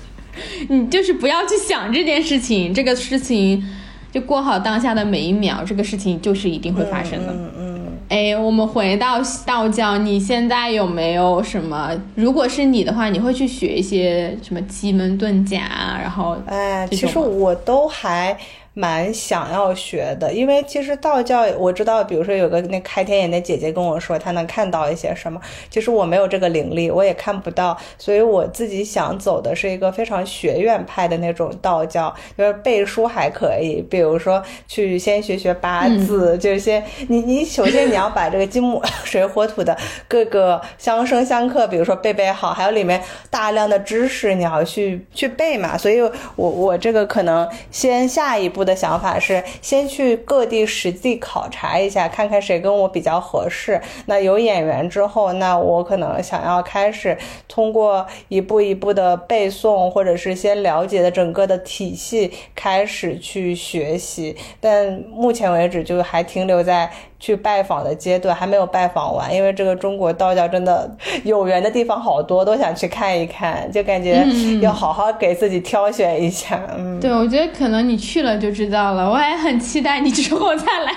[0.71, 3.63] 你就是不要去想这件事情，这个事情
[4.11, 7.31] 就过好当下的每一秒，这个事情就是一定会发生的。
[7.31, 7.83] 嗯嗯。
[8.09, 11.91] 哎，我们回到道教，你现在有没有什么？
[12.15, 15.99] 如果是你的话，你会去学一些什么奇门遁甲啊？
[16.01, 18.35] 然后，哎，其实我都还。
[18.75, 25.39] 蛮想要学的，因为其实道教我知道，比如说有个那开天眼的姐姐跟我说，她能看到一些什么。
[25.69, 39.77] 其实我没有这个灵力，我也看不到，所以我自己想走的是一个非常学院派的那种道教，就是背书还可以，比如说去先学学八字，就是先你你首先你要把这个金木水火土的
[40.09, 45.77] 各个相生相克，比如说背背好，还有里面大量的知识你要去去背嘛。
[45.77, 48.62] 所以我我这个可能先下一步。
[48.63, 53.81] 步的想法是，先去各地实地考察一下，看看谁跟我比较合适。
[54.07, 64.37] 那有演员之后，那我可能想要开始通过一步一步的背诵，或者是先了解的整个的体系开始去学习。
[64.61, 66.89] 但目前为止，就还停留在。
[67.23, 70.91] 去拜访的阶段还没有拜访完，因为这个中国道教真的
[71.23, 74.27] 有缘的地方好多，都想去看一看，就感觉
[74.61, 76.61] 要好好给自己挑选一下。
[76.77, 79.09] 嗯，对，我觉得可能你去了就知道了。
[79.09, 80.93] 我还很期待你之后再来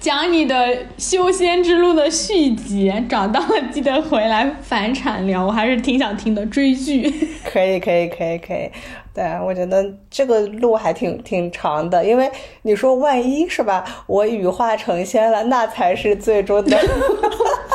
[0.00, 6.44] 讲你的修仙之路的续集，找到了记得回来返场聊，我还是挺想听的。
[6.46, 7.10] 追剧，
[7.44, 8.70] 可以，可以，可以，可以。
[9.14, 12.30] 对，我觉得这个路还挺挺长的，因为
[12.62, 16.78] 你说万一是吧，我羽化成仙了，那才是最终的，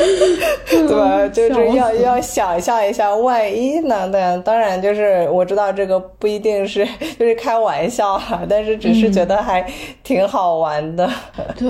[0.70, 1.28] 对吧？
[1.28, 4.08] 就是要要想象一下，万一呢？
[4.10, 6.86] 对，当然就是我知道这个不一定是
[7.18, 9.64] 就是开玩笑哈，但是只是觉得还
[10.02, 11.08] 挺好玩的。
[11.58, 11.68] 对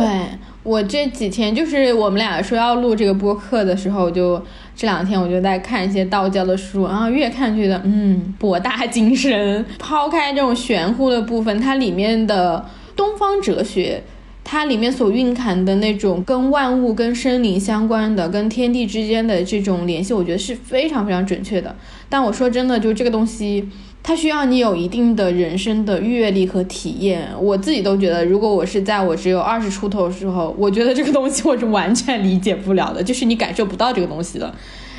[0.63, 4.41] 我这几天就是我们俩说要录这个播客的时候就。
[4.77, 9.63] 这两天我就在看一些道教的书，然后越看觉得嗯博大精深。
[9.79, 12.65] 抛开这种玄乎的部分，它里面的
[12.97, 14.03] 东方哲学，
[14.51, 21.77] 它里面所蕴含的那种跟万物、跟生灵相关的、跟天地之间的这种联系，我觉得是非常非常准确的。
[22.09, 23.69] 但我说真的，就这个东西。
[24.03, 27.29] 它需要你有一定的人生的阅历和体验。
[27.39, 34.53] 我自己都觉得，如果我是在我只有二十出头的时候，我觉得这个东西我是完全理解不了的，就是你感受不到这个东西的。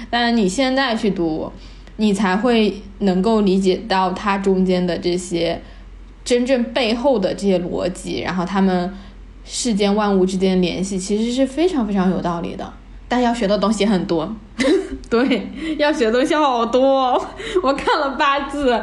[0.09, 1.51] 但你现在去读，
[1.97, 5.61] 你才会能够理解到它中间的这些
[6.23, 8.93] 真正背后的这些逻辑，然后他们
[9.43, 12.73] 世间万物之间的联系其实是非常非常有道理的。
[13.07, 14.33] 但要学的东西很多，
[15.09, 17.21] 对，要学的东西好多。
[17.61, 18.81] 我看了八字，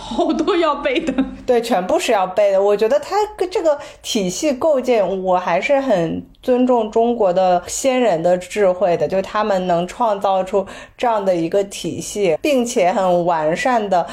[0.00, 1.12] 好多要背的。
[1.46, 2.62] 对，全部是要背的。
[2.62, 3.16] 我觉得它
[3.50, 6.24] 这个体系构建，我还是很。
[6.42, 14.06] 尊重中国的先人的智慧的，就他们能创造出这样的一个体系，并且很完善的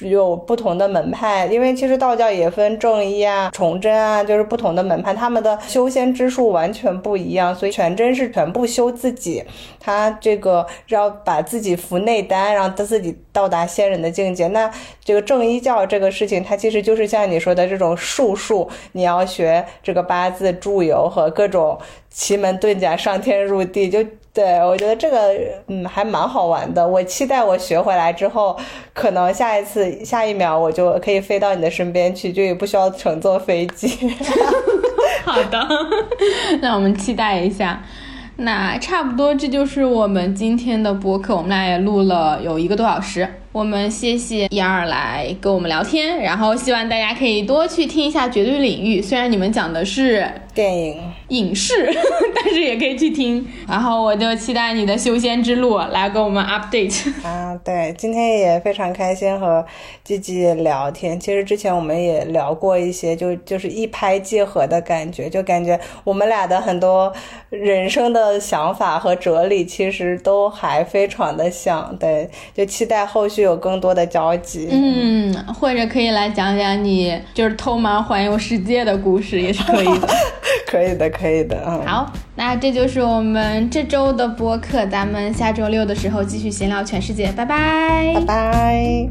[0.00, 1.44] 有不同的门派。
[1.44, 7.54] 因为其实道教也分正一啊、崇祯啊，就是不同的门派，他们的修仙之术完全不一样。
[7.54, 9.44] 所以全真是全部修自己，
[9.78, 14.48] 他这个要把自己服内丹，让他自己到达仙人的境界。
[14.48, 14.72] 那
[15.04, 21.78] 这个正正一教这个事情，它其实就是像你说的这种术数，你要学这个八字、祝由和各种。
[22.16, 23.98] 奇门遁甲、上天入地，就
[24.32, 25.34] 对我觉得这个
[25.66, 26.86] 嗯还蛮好玩的。
[26.86, 28.56] 我期待我学回来之后，
[28.92, 34.14] 可能下一次、下一秒我就可以飞到你的身边去，就也不需要乘坐飞机。
[35.24, 35.66] 好的，
[36.62, 37.82] 那我们期待一下。
[38.36, 41.34] 那差不多，这就是我们今天的播客。
[41.34, 43.28] 我们俩也录了有一个多小时。
[43.54, 50.98] 我们谢谢一二来跟我们聊天，然后希望大家可以多去听一下《绝对领域》，虽然你们讲的是电影
[51.28, 51.72] 影视，
[52.34, 53.46] 但是也可以去听。
[53.68, 57.54] 然后我就期待你的修仙之路来跟我们 update 啊！
[57.62, 59.64] 对，今天也非常开心和
[60.02, 61.20] 吉吉聊天。
[61.20, 67.12] 其实之前我们也聊过一些，就就是一拍即合的感觉，就感觉我们俩的很多
[67.50, 71.94] 人生的想法和哲理其实都还非常的像。
[72.00, 73.44] 对，就期待后续。
[73.44, 80.08] 有更多的交集，嗯，或者可以来讲讲你就是偷盲环游世界的故事，也是可以的，
[80.66, 81.86] 可以的，可以的，嗯。
[81.86, 89.08] 好，那这就是我们这周的播客，咱们下周六的时候继续闲聊全世界，拜拜，拜拜。